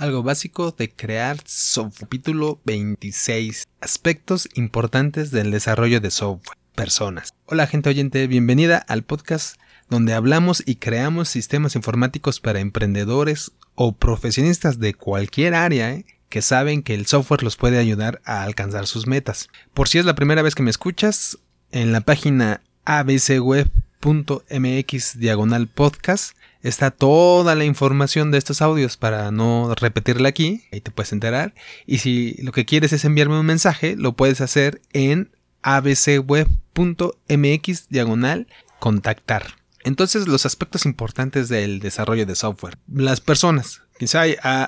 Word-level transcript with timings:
algo 0.00 0.22
básico 0.22 0.72
de 0.72 0.90
crear 0.90 1.36
software. 1.44 2.00
Capítulo 2.00 2.60
26. 2.64 3.68
Aspectos 3.80 4.48
importantes 4.54 5.30
del 5.30 5.50
desarrollo 5.50 6.00
de 6.00 6.10
software. 6.10 6.56
Personas. 6.74 7.34
Hola 7.44 7.66
gente 7.66 7.90
oyente, 7.90 8.26
bienvenida 8.26 8.78
al 8.78 9.02
podcast 9.02 9.60
donde 9.90 10.14
hablamos 10.14 10.62
y 10.64 10.76
creamos 10.76 11.28
sistemas 11.28 11.76
informáticos 11.76 12.40
para 12.40 12.60
emprendedores 12.60 13.52
o 13.74 13.92
profesionistas 13.92 14.78
de 14.78 14.94
cualquier 14.94 15.54
área 15.54 15.92
¿eh? 15.92 16.06
que 16.30 16.40
saben 16.40 16.82
que 16.82 16.94
el 16.94 17.04
software 17.06 17.42
los 17.42 17.56
puede 17.56 17.78
ayudar 17.78 18.22
a 18.24 18.42
alcanzar 18.42 18.86
sus 18.86 19.06
metas. 19.06 19.48
Por 19.74 19.88
si 19.88 19.98
es 19.98 20.06
la 20.06 20.14
primera 20.14 20.40
vez 20.40 20.54
que 20.54 20.62
me 20.62 20.70
escuchas, 20.70 21.38
en 21.72 21.92
la 21.92 22.00
página 22.00 22.62
abcweb.mx 22.84 23.68
diagonal 25.18 25.68
podcast 25.68 26.34
está 26.62 26.90
toda 26.90 27.54
la 27.54 27.64
información 27.64 28.30
de 28.30 28.38
estos 28.38 28.62
audios 28.62 28.96
para 28.96 29.30
no 29.30 29.74
repetirla 29.74 30.28
aquí, 30.28 30.62
ahí 30.72 30.80
te 30.80 30.90
puedes 30.90 31.12
enterar. 31.12 31.54
Y 31.86 31.98
si 31.98 32.34
lo 32.42 32.52
que 32.52 32.64
quieres 32.64 32.92
es 32.92 33.04
enviarme 33.04 33.38
un 33.38 33.46
mensaje, 33.46 33.96
lo 33.96 34.12
puedes 34.12 34.40
hacer 34.40 34.80
en 34.92 35.30
abcweb.mx 35.62 36.48
diagonal 37.88 38.46
contactar. 38.78 39.60
Entonces 39.82 40.28
los 40.28 40.46
aspectos 40.46 40.84
importantes 40.86 41.48
del 41.48 41.80
desarrollo 41.80 42.26
de 42.26 42.34
software. 42.34 42.78
Las 42.92 43.20
personas. 43.20 43.82
Quizá 44.00 44.22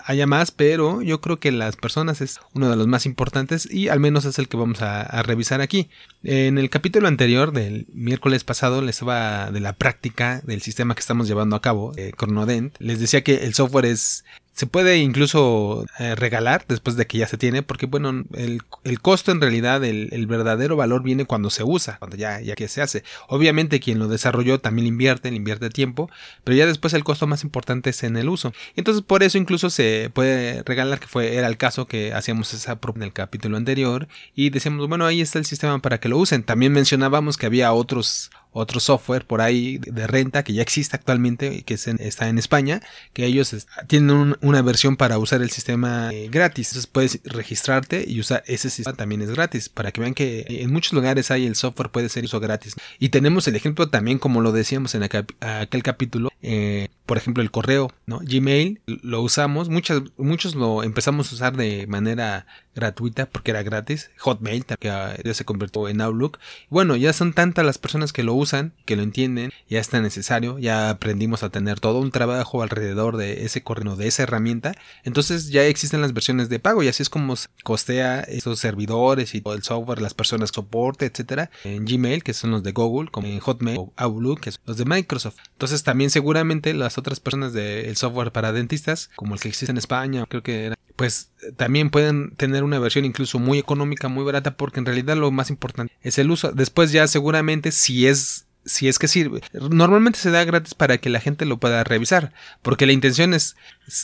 haya 0.05 0.27
más, 0.27 0.51
pero 0.51 1.01
yo 1.01 1.23
creo 1.23 1.39
que 1.39 1.53
las 1.53 1.77
personas 1.77 2.21
es 2.21 2.39
uno 2.53 2.69
de 2.69 2.77
los 2.77 2.87
más 2.87 3.07
importantes 3.07 3.67
y 3.73 3.89
al 3.89 3.99
menos 3.99 4.27
es 4.27 4.39
el 4.39 4.47
que 4.47 4.59
vamos 4.59 4.83
a, 4.83 5.23
revisar 5.23 5.63
aquí. 5.63 5.89
En 6.23 6.59
el 6.59 6.69
capítulo 6.69 7.09
anterior 7.09 7.51
del 7.53 7.87
miércoles 7.95 8.45
pasado 8.45 8.83
les 8.83 9.03
va 9.03 9.51
de 9.51 9.61
la 9.61 9.73
práctica 9.73 10.43
del 10.45 10.61
sistema 10.61 10.95
que 10.95 11.01
estamos 11.01 11.29
llevando 11.29 11.57
a 11.57 11.63
cabo, 11.63 11.95
eh, 11.97 12.13
Chronodent. 12.15 12.77
Les 12.79 13.01
decía 13.01 13.25
que 13.25 13.37
el 13.47 13.55
software 13.55 13.87
es 13.87 14.27
se 14.53 14.67
puede 14.67 14.99
incluso 14.99 15.87
eh, 15.99 16.15
regalar 16.15 16.65
después 16.69 16.97
de 16.97 17.07
que 17.07 17.19
ya 17.19 17.27
se 17.27 17.39
tiene, 17.39 17.63
porque 17.63 17.87
bueno, 17.87 18.25
el, 18.35 18.61
el 18.85 19.01
costo 19.01 19.33
en 19.33 19.41
realidad, 19.41 19.83
el, 19.83 20.11
el, 20.13 20.27
verdadero 20.27 20.77
valor 20.77 21.03
viene 21.03 21.25
cuando 21.25 21.49
se 21.49 21.65
usa, 21.65 21.97
cuando 21.99 22.17
ya, 22.17 22.41
ya 22.41 22.55
que 22.55 22.69
se 22.69 22.83
hace. 22.83 23.03
Obviamente 23.29 23.81
quien 23.81 23.99
lo 23.99 24.09
desarrolló 24.09 24.61
también 24.61 24.87
invierte, 24.87 25.31
le 25.31 25.37
invierte 25.37 25.71
tiempo, 25.71 26.11
pero 26.45 26.55
ya 26.55 26.67
después 26.67 26.93
el 26.93 27.03
costo 27.03 27.27
más 27.27 27.45
importante 27.45 27.91
es 27.91 28.03
en 28.03 28.17
el 28.17 28.29
uso. 28.29 28.53
Entonces 28.77 29.03
por 29.03 29.23
eso 29.23 29.39
incluso 29.39 29.71
se 29.71 30.11
puede 30.13 30.63
regalar, 30.65 31.01
que 31.01 31.07
fue, 31.07 31.37
era 31.37 31.47
el 31.47 31.57
caso 31.57 31.87
que 31.87 32.13
hacíamos 32.13 32.53
esa 32.53 32.77
prueba 32.77 32.99
en 32.99 33.05
el 33.05 33.13
capítulo 33.15 33.57
anterior, 33.57 34.07
y 34.35 34.51
decíamos, 34.51 34.87
bueno, 34.87 35.07
ahí 35.07 35.23
está 35.23 35.39
el 35.39 35.47
sistema 35.47 35.79
para 35.81 35.99
que 35.99 36.11
lo 36.11 36.19
usen. 36.19 36.43
También 36.43 36.73
mencionábamos 36.73 37.39
que 37.39 37.47
había 37.47 37.73
otros 37.73 38.31
otro 38.53 38.81
software 38.81 39.27
por 39.27 39.41
ahí 39.41 39.79
de 39.79 40.07
renta 40.07 40.43
que 40.43 40.53
ya 40.53 40.63
existe 40.63 40.97
actualmente 40.97 41.63
que 41.63 41.75
está 41.75 42.29
en 42.29 42.39
España, 42.39 42.81
que 43.13 43.25
ellos 43.25 43.67
tienen 43.87 44.37
una 44.41 44.63
versión 44.63 44.97
para 44.97 45.19
usar 45.19 45.43
el 45.43 45.51
sistema 45.51 46.11
eh, 46.13 46.29
gratis. 46.31 46.69
Entonces 46.69 46.87
puedes 46.87 47.21
registrarte 47.25 48.05
y 48.07 48.21
usar 48.21 48.43
ese 48.47 48.71
sistema 48.71 48.97
también 48.97 49.23
es 49.23 49.31
gratis, 49.31 49.69
para 49.69 49.93
que 49.93 50.01
vean 50.01 50.15
que 50.15 50.45
en 50.49 50.73
muchos 50.73 50.93
lugares 50.93 51.31
hay 51.31 51.47
el 51.47 51.57
software 51.57 51.91
puede 51.91 52.09
ser 52.09 52.25
uso 52.25 52.41
gratis. 52.41 52.75
Y 52.99 53.09
tenemos 53.09 53.49
el 53.49 53.57
ejemplo 53.57 53.89
también, 53.89 54.19
como 54.19 54.41
lo 54.41 54.53
decíamos 54.53 54.95
en 54.95 55.03
aquel 55.03 55.83
capítulo, 55.83 56.32
eh, 56.43 56.89
por 57.07 57.19
ejemplo 57.19 57.43
el 57.43 57.51
correo, 57.51 57.91
¿no? 58.07 58.21
Gmail 58.23 58.81
lo 58.87 59.23
usamos, 59.23 59.69
muchas, 59.69 60.03
muchos 60.17 60.55
lo 60.55 60.83
empezamos 60.83 61.31
a 61.31 61.35
usar 61.35 61.57
de 61.57 61.87
manera 61.87 62.47
gratuita 62.75 63.27
porque 63.27 63.51
era 63.51 63.63
gratis. 63.63 64.11
Hotmail 64.19 64.65
que 64.65 64.89
ya 64.89 65.35
se 65.35 65.45
convirtió 65.45 65.89
en 65.89 66.01
Outlook. 66.01 66.39
Bueno, 66.71 66.97
ya 66.97 67.13
son 67.13 67.33
tantas 67.33 67.65
las 67.65 67.79
personas 67.79 68.13
que 68.13 68.23
lo 68.23 68.35
usan, 68.35 68.73
que 68.87 68.97
lo 68.97 69.03
entienden, 69.03 69.53
ya 69.69 69.81
está 69.81 70.01
necesario, 70.01 70.59
ya 70.59 70.91
aprendimos 70.91 71.43
a 71.43 71.51
tener 71.51 71.81
todo 71.81 72.01
un 72.01 72.11
trabajo 72.11 72.63
alrededor 72.63 73.17
de 73.17 73.45
ese 73.45 73.63
correo, 73.63 73.97
de 73.97 74.09
esa 74.09 74.23
herramienta. 74.23 74.75
Entonces 75.05 75.51
ya 75.51 75.65
existen 75.65 76.01
las 76.01 76.13
versiones 76.13 76.49
de 76.49 76.61
pago 76.61 76.83
y 76.83 76.89
así 76.89 77.03
es 77.03 77.11
como 77.11 77.35
costea 77.65 78.21
esos 78.21 78.59
servidores 78.59 79.35
y 79.35 79.41
todo 79.41 79.55
el 79.55 79.63
software, 79.63 80.01
las 80.01 80.15
personas 80.15 80.51
soporte, 80.51 81.07
etcétera, 81.07 81.51
en 81.65 81.85
Gmail, 81.85 82.23
que 82.23 82.35
son 82.35 82.51
los 82.51 82.63
de 82.63 82.73
Google, 82.73 83.11
como 83.11 83.27
en 83.27 83.41
Hotmail 83.41 83.79
o 83.79 83.93
Outlook, 83.97 84.41
que 84.41 84.53
son 84.53 84.63
los 84.67 84.77
de 84.77 84.85
Microsoft. 84.85 85.37
Entonces 85.53 85.83
también 85.83 86.11
seguramente 86.33 86.73
las 86.73 86.97
otras 86.97 87.21
personas 87.21 87.53
del 87.53 87.95
software 87.97 88.33
para 88.33 88.53
dentistas, 88.53 89.11
como 89.17 89.35
el 89.35 89.41
que 89.41 89.49
existe 89.49 89.71
en 89.71 89.77
España, 89.77 90.25
creo 90.27 90.43
que 90.43 90.65
era 90.67 90.77
pues 90.97 91.31
también 91.57 91.91
pueden 91.91 92.31
tener 92.37 92.65
una 92.65 92.79
versión 92.79 93.05
incluso 93.05 93.39
muy 93.39 93.59
económica, 93.59 94.09
muy 94.09 94.25
barata, 94.25 94.57
porque 94.57 94.79
en 94.79 94.87
realidad 94.87 95.17
lo 95.17 95.31
más 95.31 95.51
importante 95.51 95.93
es 96.03 96.19
el 96.19 96.31
uso. 96.31 96.53
Después 96.53 96.93
ya 96.93 97.07
seguramente 97.07 97.71
si 97.71 98.07
es 98.07 98.47
si 98.65 98.89
es 98.89 98.99
que 98.99 99.09
sirve. 99.09 99.41
Normalmente 99.53 100.19
se 100.21 100.31
da 100.31 100.45
gratis 100.45 100.75
para 100.75 100.99
que 100.99 101.11
la 101.11 101.21
gente 101.21 101.45
lo 101.45 101.59
pueda 101.59 101.85
revisar, 101.85 102.33
porque 102.63 102.87
la 102.87 102.93
intención 102.93 103.35
es 103.35 103.57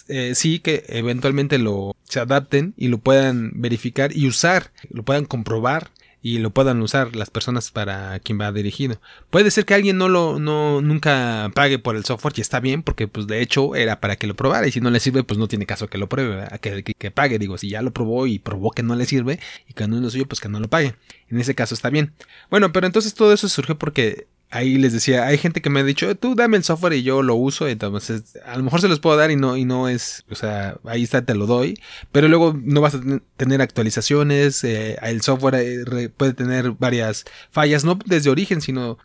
eh, 0.09 0.33
sí 0.35 0.59
que 0.59 0.85
eventualmente 0.89 1.59
lo 1.59 1.95
se 2.05 2.21
adapten 2.21 2.75
y 2.77 2.89
lo 2.89 2.99
puedan 2.99 3.53
verificar 3.55 4.15
y 4.15 4.27
usar, 4.27 4.73
lo 4.91 5.03
puedan 5.03 5.25
comprobar 5.25 5.91
y 6.23 6.39
lo 6.39 6.51
puedan 6.51 6.81
usar 6.83 7.15
las 7.15 7.31
personas 7.31 7.71
para 7.71 8.19
quien 8.21 8.41
va 8.41 8.51
dirigido. 8.53 9.01
Puede 9.31 9.51
ser 9.51 9.65
que 9.65 9.75
alguien 9.75 9.99
no 9.99 10.09
lo 10.09 10.39
no 10.39 10.81
nunca 10.81 11.51
pague 11.55 11.79
por 11.79 11.97
el 11.97 12.05
software 12.05 12.35
y 12.37 12.41
está 12.41 12.61
bien 12.61 12.83
porque 12.83 13.09
pues 13.09 13.27
de 13.27 13.41
hecho 13.41 13.75
era 13.77 14.01
para 14.01 14.17
que 14.17 14.27
lo 14.27 14.35
probara 14.35 14.67
y 14.67 14.73
si 14.73 14.81
no 14.81 14.91
le 14.91 15.01
sirve 15.01 15.25
pues 15.25 15.39
no 15.39 15.49
tiene 15.49 15.67
caso 15.67 15.89
que 15.89 15.99
lo 15.99 16.09
pruebe, 16.09 16.47
que, 16.61 16.83
que, 16.83 17.11
pague, 17.11 17.39
digo, 17.39 17.59
si 17.59 17.71
ya 17.71 17.83
lo 17.83 17.93
probó 17.93 18.27
y 18.27 18.39
probó 18.39 18.71
que 18.73 18.83
no 18.83 18.95
le 18.97 19.07
sirve 19.07 19.39
y 19.69 19.75
que 19.75 19.87
no 19.87 19.97
es 19.97 20.03
lo 20.03 20.11
suyo 20.11 20.27
pues 20.27 20.41
que 20.41 20.49
no 20.49 20.61
lo 20.61 20.69
pague. 20.69 20.95
En 21.29 21.39
ese 21.41 21.55
caso 21.55 21.75
está 21.75 21.91
bien. 21.91 22.15
Bueno, 22.51 22.73
pero 22.73 22.87
entonces 22.87 23.15
todo 23.15 23.33
eso 23.33 23.49
surgió 23.49 23.79
porque 23.79 24.27
ahí 24.51 24.79
les 24.79 24.93
decía, 24.93 25.27
hay 25.27 25.39
gente 25.39 25.61
que 25.61 25.71
me 25.71 25.81
ha 25.81 25.85
dicho, 25.85 26.15
tú 26.17 26.35
dame 26.35 26.57
el 26.57 26.65
software 26.65 26.95
y 26.95 27.03
yo 27.03 27.23
lo 27.23 27.35
uso, 27.35 27.69
entonces 27.69 28.39
a 28.45 28.57
lo 28.57 28.63
mejor 28.63 28.81
se 28.81 28.89
los 28.89 29.01
puedo 29.01 29.17
dar 29.17 29.31
y 29.31 29.37
no, 29.37 29.57
y 29.57 29.65
no 29.65 29.89
es, 29.89 30.25
o 30.31 30.35
sea, 30.35 30.79
ahí 30.85 31.03
está, 31.03 31.25
te 31.25 31.35
lo 31.35 31.47
doy, 31.47 31.79
pero 32.13 32.29
luego 32.29 32.59
no 32.63 32.81
vas 32.81 32.95
a 32.95 33.01
tener 33.37 33.61
actualizaciones, 33.61 34.65
eh, 34.65 34.97
el 35.03 35.21
software 35.23 35.55
eh, 35.57 36.09
puede 36.09 36.33
tener 36.33 36.73
varias 36.73 37.25
fallas, 37.51 37.85
no 37.85 37.99
desde 38.07 38.31
origen, 38.31 38.61
sino 38.61 38.99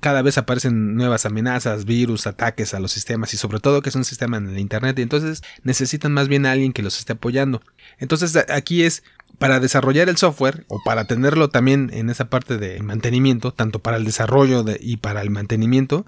cada 0.00 0.22
vez 0.22 0.38
aparecen 0.38 0.96
nuevas 0.96 1.24
amenazas, 1.24 1.84
virus, 1.84 2.26
ataques 2.26 2.74
a 2.74 2.80
los 2.80 2.92
sistemas 2.92 3.32
y 3.32 3.36
sobre 3.36 3.60
todo 3.60 3.80
que 3.80 3.88
es 3.88 3.94
un 3.94 4.04
sistema 4.04 4.36
en 4.36 4.48
el 4.48 4.58
Internet 4.58 4.98
y 4.98 5.02
entonces 5.02 5.42
necesitan 5.62 6.12
más 6.12 6.28
bien 6.28 6.46
a 6.46 6.52
alguien 6.52 6.72
que 6.72 6.82
los 6.82 6.98
esté 6.98 7.12
apoyando. 7.12 7.62
Entonces 7.98 8.36
aquí 8.48 8.82
es 8.82 9.02
para 9.40 9.58
desarrollar 9.58 10.10
el 10.10 10.18
software 10.18 10.66
o 10.68 10.82
para 10.84 11.06
tenerlo 11.06 11.48
también 11.48 11.90
en 11.94 12.10
esa 12.10 12.28
parte 12.28 12.58
de 12.58 12.82
mantenimiento, 12.82 13.54
tanto 13.54 13.78
para 13.78 13.96
el 13.96 14.04
desarrollo 14.04 14.62
y 14.78 14.98
para 14.98 15.22
el 15.22 15.30
mantenimiento, 15.30 16.04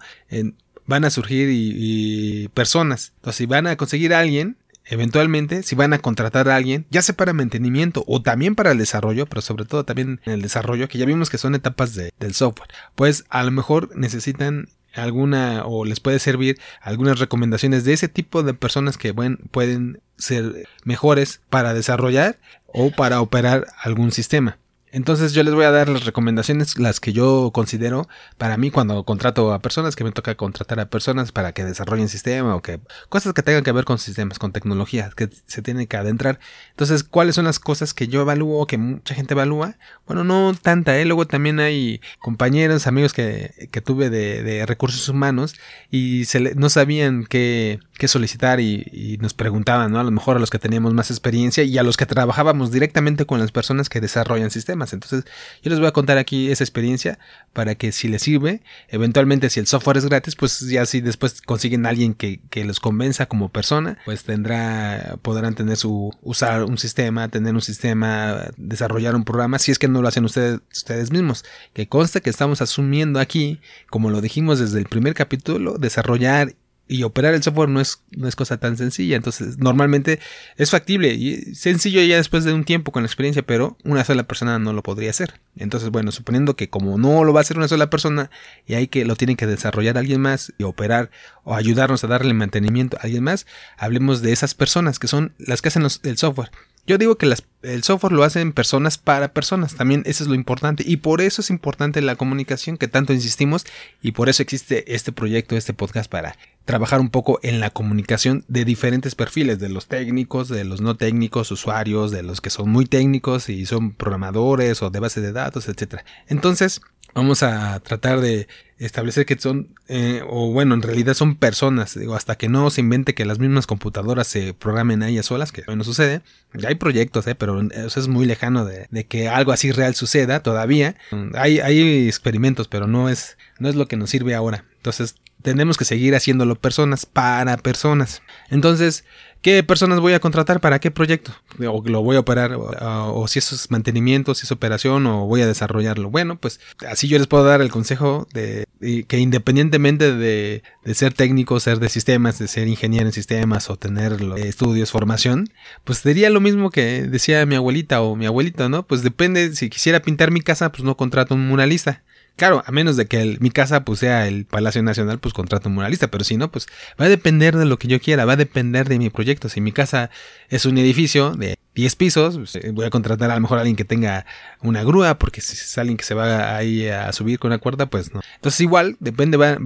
van 0.84 1.04
a 1.06 1.10
surgir 1.10 1.48
y, 1.50 2.48
personas. 2.48 3.14
Entonces, 3.16 3.38
si 3.38 3.46
van 3.46 3.66
a 3.66 3.76
conseguir 3.76 4.12
a 4.12 4.18
alguien, 4.18 4.58
eventualmente, 4.84 5.62
si 5.62 5.74
van 5.74 5.94
a 5.94 5.98
contratar 5.98 6.50
a 6.50 6.56
alguien, 6.56 6.84
ya 6.90 7.00
sea 7.00 7.16
para 7.16 7.32
mantenimiento 7.32 8.04
o 8.06 8.20
también 8.20 8.54
para 8.54 8.72
el 8.72 8.78
desarrollo, 8.78 9.24
pero 9.24 9.40
sobre 9.40 9.64
todo 9.64 9.86
también 9.86 10.20
en 10.26 10.34
el 10.34 10.42
desarrollo, 10.42 10.86
que 10.88 10.98
ya 10.98 11.06
vimos 11.06 11.30
que 11.30 11.38
son 11.38 11.54
etapas 11.54 11.94
del 11.94 12.34
software, 12.34 12.68
pues 12.94 13.24
a 13.30 13.42
lo 13.44 13.50
mejor 13.50 13.96
necesitan 13.96 14.68
alguna 14.94 15.64
o 15.64 15.86
les 15.86 16.00
puede 16.00 16.18
servir 16.18 16.60
algunas 16.82 17.18
recomendaciones 17.18 17.84
de 17.84 17.94
ese 17.94 18.08
tipo 18.08 18.42
de 18.42 18.52
personas 18.52 18.98
que 18.98 19.14
pueden 19.14 20.02
ser 20.18 20.68
mejores 20.84 21.40
para 21.48 21.74
desarrollar 21.74 22.38
o 22.72 22.90
para 22.90 23.20
operar 23.20 23.66
algún 23.82 24.12
sistema. 24.12 24.58
Entonces 24.92 25.32
yo 25.32 25.42
les 25.42 25.54
voy 25.54 25.64
a 25.64 25.70
dar 25.70 25.88
las 25.88 26.04
recomendaciones, 26.04 26.78
las 26.78 27.00
que 27.00 27.14
yo 27.14 27.50
considero 27.54 28.08
para 28.36 28.58
mí 28.58 28.70
cuando 28.70 29.04
contrato 29.04 29.52
a 29.54 29.60
personas, 29.60 29.96
que 29.96 30.04
me 30.04 30.12
toca 30.12 30.34
contratar 30.34 30.80
a 30.80 30.90
personas 30.90 31.32
para 31.32 31.52
que 31.52 31.64
desarrollen 31.64 32.10
sistema 32.10 32.54
o 32.54 32.60
que 32.60 32.78
cosas 33.08 33.32
que 33.32 33.42
tengan 33.42 33.64
que 33.64 33.72
ver 33.72 33.86
con 33.86 33.98
sistemas, 33.98 34.38
con 34.38 34.52
tecnologías, 34.52 35.14
que 35.14 35.30
se 35.46 35.62
tienen 35.62 35.86
que 35.86 35.96
adentrar. 35.96 36.38
Entonces, 36.70 37.04
¿cuáles 37.04 37.36
son 37.36 37.46
las 37.46 37.58
cosas 37.58 37.94
que 37.94 38.06
yo 38.06 38.20
evalúo, 38.20 38.66
que 38.66 38.76
mucha 38.76 39.14
gente 39.14 39.32
evalúa? 39.32 39.76
Bueno, 40.06 40.24
no 40.24 40.54
tanta, 40.60 40.98
¿eh? 40.98 41.06
Luego 41.06 41.26
también 41.26 41.58
hay 41.58 42.02
compañeros, 42.18 42.86
amigos 42.86 43.14
que, 43.14 43.68
que 43.72 43.80
tuve 43.80 44.10
de, 44.10 44.66
recursos 44.66 45.08
humanos 45.08 45.54
y 45.90 46.26
se 46.26 46.54
no 46.54 46.68
sabían 46.68 47.24
qué, 47.24 47.80
qué 47.94 48.08
solicitar 48.08 48.60
y, 48.60 48.86
y, 48.92 49.16
nos 49.18 49.32
preguntaban, 49.32 49.90
¿no? 49.90 50.00
A 50.00 50.04
lo 50.04 50.10
mejor 50.10 50.36
a 50.36 50.40
los 50.40 50.50
que 50.50 50.58
teníamos 50.58 50.92
más 50.92 51.10
experiencia 51.10 51.64
y 51.64 51.78
a 51.78 51.82
los 51.82 51.96
que 51.96 52.04
trabajábamos 52.06 52.70
directamente 52.70 53.24
con 53.24 53.40
las 53.40 53.52
personas 53.52 53.88
que 53.88 54.00
desarrollan 54.00 54.50
sistemas. 54.50 54.81
Entonces, 54.90 55.24
yo 55.62 55.70
les 55.70 55.78
voy 55.78 55.88
a 55.88 55.92
contar 55.92 56.18
aquí 56.18 56.50
esa 56.50 56.64
experiencia 56.64 57.18
para 57.52 57.74
que 57.74 57.92
si 57.92 58.08
les 58.08 58.22
sirve, 58.22 58.62
eventualmente 58.88 59.50
si 59.50 59.60
el 59.60 59.66
software 59.66 59.98
es 59.98 60.06
gratis, 60.06 60.36
pues 60.36 60.60
ya 60.60 60.86
si 60.86 61.00
después 61.00 61.42
consiguen 61.42 61.84
a 61.84 61.90
alguien 61.90 62.14
que, 62.14 62.40
que 62.50 62.64
los 62.64 62.80
convenza 62.80 63.26
como 63.26 63.50
persona, 63.50 63.98
pues 64.04 64.24
tendrá, 64.24 65.18
podrán 65.20 65.54
tener 65.54 65.76
su, 65.76 66.12
usar 66.22 66.64
un 66.64 66.78
sistema, 66.78 67.28
tener 67.28 67.54
un 67.54 67.60
sistema, 67.60 68.46
desarrollar 68.56 69.14
un 69.14 69.24
programa, 69.24 69.58
si 69.58 69.70
es 69.70 69.78
que 69.78 69.88
no 69.88 70.00
lo 70.00 70.08
hacen 70.08 70.24
ustedes, 70.24 70.60
ustedes 70.72 71.12
mismos. 71.12 71.44
Que 71.74 71.88
consta 71.88 72.20
que 72.20 72.30
estamos 72.30 72.62
asumiendo 72.62 73.20
aquí, 73.20 73.60
como 73.90 74.10
lo 74.10 74.20
dijimos 74.20 74.58
desde 74.58 74.78
el 74.78 74.86
primer 74.86 75.14
capítulo, 75.14 75.76
desarrollar 75.78 76.54
y 76.88 77.04
operar 77.04 77.34
el 77.34 77.42
software 77.42 77.68
no 77.68 77.80
es, 77.80 78.02
no 78.10 78.28
es 78.28 78.36
cosa 78.36 78.58
tan 78.58 78.76
sencilla. 78.76 79.16
Entonces, 79.16 79.58
normalmente 79.58 80.20
es 80.56 80.70
factible 80.70 81.14
y 81.14 81.54
sencillo 81.54 82.02
ya 82.02 82.16
después 82.16 82.44
de 82.44 82.52
un 82.52 82.64
tiempo 82.64 82.92
con 82.92 83.02
la 83.02 83.06
experiencia, 83.06 83.42
pero 83.42 83.78
una 83.84 84.04
sola 84.04 84.24
persona 84.24 84.58
no 84.58 84.72
lo 84.72 84.82
podría 84.82 85.10
hacer. 85.10 85.40
Entonces, 85.56 85.90
bueno, 85.90 86.12
suponiendo 86.12 86.56
que 86.56 86.68
como 86.68 86.98
no 86.98 87.24
lo 87.24 87.32
va 87.32 87.40
a 87.40 87.42
hacer 87.42 87.56
una 87.56 87.68
sola 87.68 87.88
persona 87.88 88.30
y 88.66 88.74
hay 88.74 88.88
que 88.88 89.04
lo 89.04 89.16
tiene 89.16 89.36
que 89.36 89.46
desarrollar 89.46 89.96
alguien 89.96 90.20
más 90.20 90.52
y 90.58 90.64
operar 90.64 91.10
o 91.44 91.54
ayudarnos 91.54 92.04
a 92.04 92.08
darle 92.08 92.34
mantenimiento 92.34 92.96
a 92.98 93.04
alguien 93.04 93.24
más, 93.24 93.46
hablemos 93.78 94.22
de 94.22 94.32
esas 94.32 94.54
personas 94.54 94.98
que 94.98 95.08
son 95.08 95.34
las 95.38 95.62
que 95.62 95.68
hacen 95.68 95.86
el 96.02 96.18
software. 96.18 96.50
Yo 96.84 96.98
digo 96.98 97.16
que 97.16 97.32
el 97.62 97.84
software 97.84 98.12
lo 98.12 98.24
hacen 98.24 98.52
personas 98.52 98.98
para 98.98 99.32
personas, 99.32 99.76
también 99.76 100.02
eso 100.04 100.24
es 100.24 100.28
lo 100.28 100.34
importante 100.34 100.82
y 100.84 100.96
por 100.96 101.20
eso 101.20 101.40
es 101.40 101.48
importante 101.48 102.02
la 102.02 102.16
comunicación 102.16 102.76
que 102.76 102.88
tanto 102.88 103.12
insistimos 103.12 103.64
y 104.02 104.12
por 104.12 104.28
eso 104.28 104.42
existe 104.42 104.92
este 104.92 105.12
proyecto, 105.12 105.56
este 105.56 105.74
podcast 105.74 106.10
para 106.10 106.36
trabajar 106.64 107.00
un 107.00 107.10
poco 107.10 107.38
en 107.44 107.60
la 107.60 107.70
comunicación 107.70 108.44
de 108.48 108.64
diferentes 108.64 109.14
perfiles, 109.14 109.60
de 109.60 109.68
los 109.68 109.86
técnicos, 109.86 110.48
de 110.48 110.64
los 110.64 110.80
no 110.80 110.96
técnicos, 110.96 111.52
usuarios, 111.52 112.10
de 112.10 112.24
los 112.24 112.40
que 112.40 112.50
son 112.50 112.68
muy 112.68 112.86
técnicos 112.86 113.48
y 113.48 113.64
son 113.64 113.92
programadores 113.92 114.82
o 114.82 114.90
de 114.90 114.98
base 114.98 115.20
de 115.20 115.30
datos, 115.30 115.68
etc. 115.68 116.00
Entonces, 116.26 116.80
vamos 117.14 117.42
a 117.42 117.80
tratar 117.80 118.20
de 118.20 118.48
establecer 118.78 119.26
que 119.26 119.38
son, 119.38 119.68
eh, 119.88 120.22
o 120.28 120.50
bueno, 120.52 120.74
en 120.74 120.82
realidad 120.82 121.14
son 121.14 121.36
personas, 121.36 121.98
digo, 121.98 122.14
hasta 122.14 122.36
que 122.36 122.48
no 122.48 122.68
se 122.70 122.80
invente 122.80 123.14
que 123.14 123.24
las 123.24 123.38
mismas 123.38 123.66
computadoras 123.66 124.26
se 124.26 124.54
programen 124.54 125.02
a 125.02 125.08
ellas 125.08 125.26
solas, 125.26 125.52
que 125.52 125.62
no 125.74 125.84
sucede. 125.84 126.22
Ya 126.54 126.68
hay 126.68 126.74
proyectos, 126.74 127.26
eh, 127.26 127.34
pero 127.34 127.60
eso 127.60 128.00
es 128.00 128.08
muy 128.08 128.26
lejano 128.26 128.64
de, 128.64 128.88
que 129.04 129.28
algo 129.28 129.52
así 129.52 129.70
real 129.70 129.94
suceda 129.94 130.42
todavía. 130.42 130.96
Hay, 131.34 131.60
hay 131.60 132.08
experimentos, 132.08 132.68
pero 132.68 132.86
no 132.86 133.08
es, 133.08 133.36
no 133.58 133.68
es 133.68 133.76
lo 133.76 133.86
que 133.86 133.96
nos 133.96 134.10
sirve 134.10 134.34
ahora. 134.34 134.64
Entonces, 134.76 135.14
tenemos 135.42 135.76
que 135.76 135.84
seguir 135.84 136.14
haciéndolo 136.14 136.54
personas 136.56 137.06
para 137.06 137.56
personas. 137.56 138.22
Entonces, 138.50 139.04
¿qué 139.42 139.62
personas 139.62 140.00
voy 140.00 140.14
a 140.14 140.20
contratar 140.20 140.60
para 140.60 140.78
qué 140.78 140.90
proyecto? 140.90 141.32
O 141.58 141.82
lo 141.84 142.02
voy 142.02 142.16
a 142.16 142.20
operar, 142.20 142.54
o, 142.54 143.28
si 143.28 143.40
eso 143.40 143.54
es 143.54 143.70
mantenimiento, 143.70 144.34
si 144.34 144.46
es 144.46 144.52
operación, 144.52 145.06
o 145.06 145.26
voy 145.26 145.42
a 145.42 145.46
desarrollarlo. 145.46 146.10
Bueno, 146.10 146.38
pues 146.38 146.60
así 146.88 147.08
yo 147.08 147.18
les 147.18 147.26
puedo 147.26 147.44
dar 147.44 147.60
el 147.60 147.70
consejo 147.70 148.26
de, 148.32 148.66
que 149.06 149.18
independientemente 149.18 150.14
de, 150.14 150.62
ser 150.94 151.12
técnico, 151.12 151.60
ser 151.60 151.80
de 151.80 151.88
sistemas, 151.88 152.38
de 152.38 152.48
ser 152.48 152.68
ingeniero 152.68 153.06
en 153.06 153.12
sistemas 153.12 153.68
o 153.68 153.76
tener 153.76 154.16
estudios, 154.38 154.90
formación, 154.92 155.48
pues 155.84 155.98
sería 155.98 156.30
lo 156.30 156.40
mismo 156.40 156.70
que 156.70 157.02
decía 157.02 157.44
mi 157.44 157.56
abuelita 157.56 158.00
o 158.00 158.16
mi 158.16 158.26
abuelito, 158.26 158.68
¿no? 158.68 158.86
Pues 158.86 159.02
depende, 159.02 159.54
si 159.56 159.68
quisiera 159.68 160.00
pintar 160.00 160.30
mi 160.30 160.40
casa, 160.40 160.70
pues 160.70 160.84
no 160.84 160.96
contrato 160.96 161.34
un 161.34 161.48
muralista. 161.48 162.02
Claro, 162.36 162.62
a 162.66 162.72
menos 162.72 162.96
de 162.96 163.06
que 163.06 163.36
mi 163.40 163.50
casa 163.50 163.84
pues, 163.84 164.00
sea 164.00 164.26
el 164.26 164.46
Palacio 164.46 164.82
Nacional, 164.82 165.18
pues 165.18 165.34
contrato 165.34 165.68
un 165.68 165.74
muralista, 165.74 166.08
pero 166.08 166.24
si 166.24 166.36
no, 166.36 166.50
pues 166.50 166.66
va 167.00 167.04
a 167.04 167.08
depender 167.08 167.56
de 167.56 167.66
lo 167.66 167.78
que 167.78 167.88
yo 167.88 168.00
quiera, 168.00 168.24
va 168.24 168.32
a 168.32 168.36
depender 168.36 168.88
de 168.88 168.98
mi 168.98 169.10
proyecto. 169.10 169.48
Si 169.48 169.60
mi 169.60 169.72
casa 169.72 170.10
es 170.48 170.64
un 170.64 170.78
edificio 170.78 171.32
de 171.32 171.56
10 171.74 171.96
pisos, 171.96 172.36
pues, 172.36 172.56
eh, 172.56 172.70
voy 172.72 172.84
a 172.86 172.90
contratar 172.90 173.30
a 173.30 173.34
lo 173.34 173.40
mejor 173.40 173.58
a 173.58 173.60
alguien 173.62 173.76
que 173.76 173.84
tenga 173.84 174.26
una 174.60 174.82
grúa, 174.82 175.18
porque 175.18 175.40
si 175.40 175.54
es 175.54 175.78
alguien 175.78 175.96
que 175.96 176.04
se 176.04 176.14
va 176.14 176.56
ahí 176.56 176.88
a 176.88 177.12
subir 177.12 177.38
con 177.38 177.50
la 177.50 177.58
cuerda, 177.58 177.86
pues 177.86 178.12
no. 178.12 178.20
Entonces 178.34 178.60
igual, 178.60 178.96
depende, 179.00 179.36
va, 179.36 179.56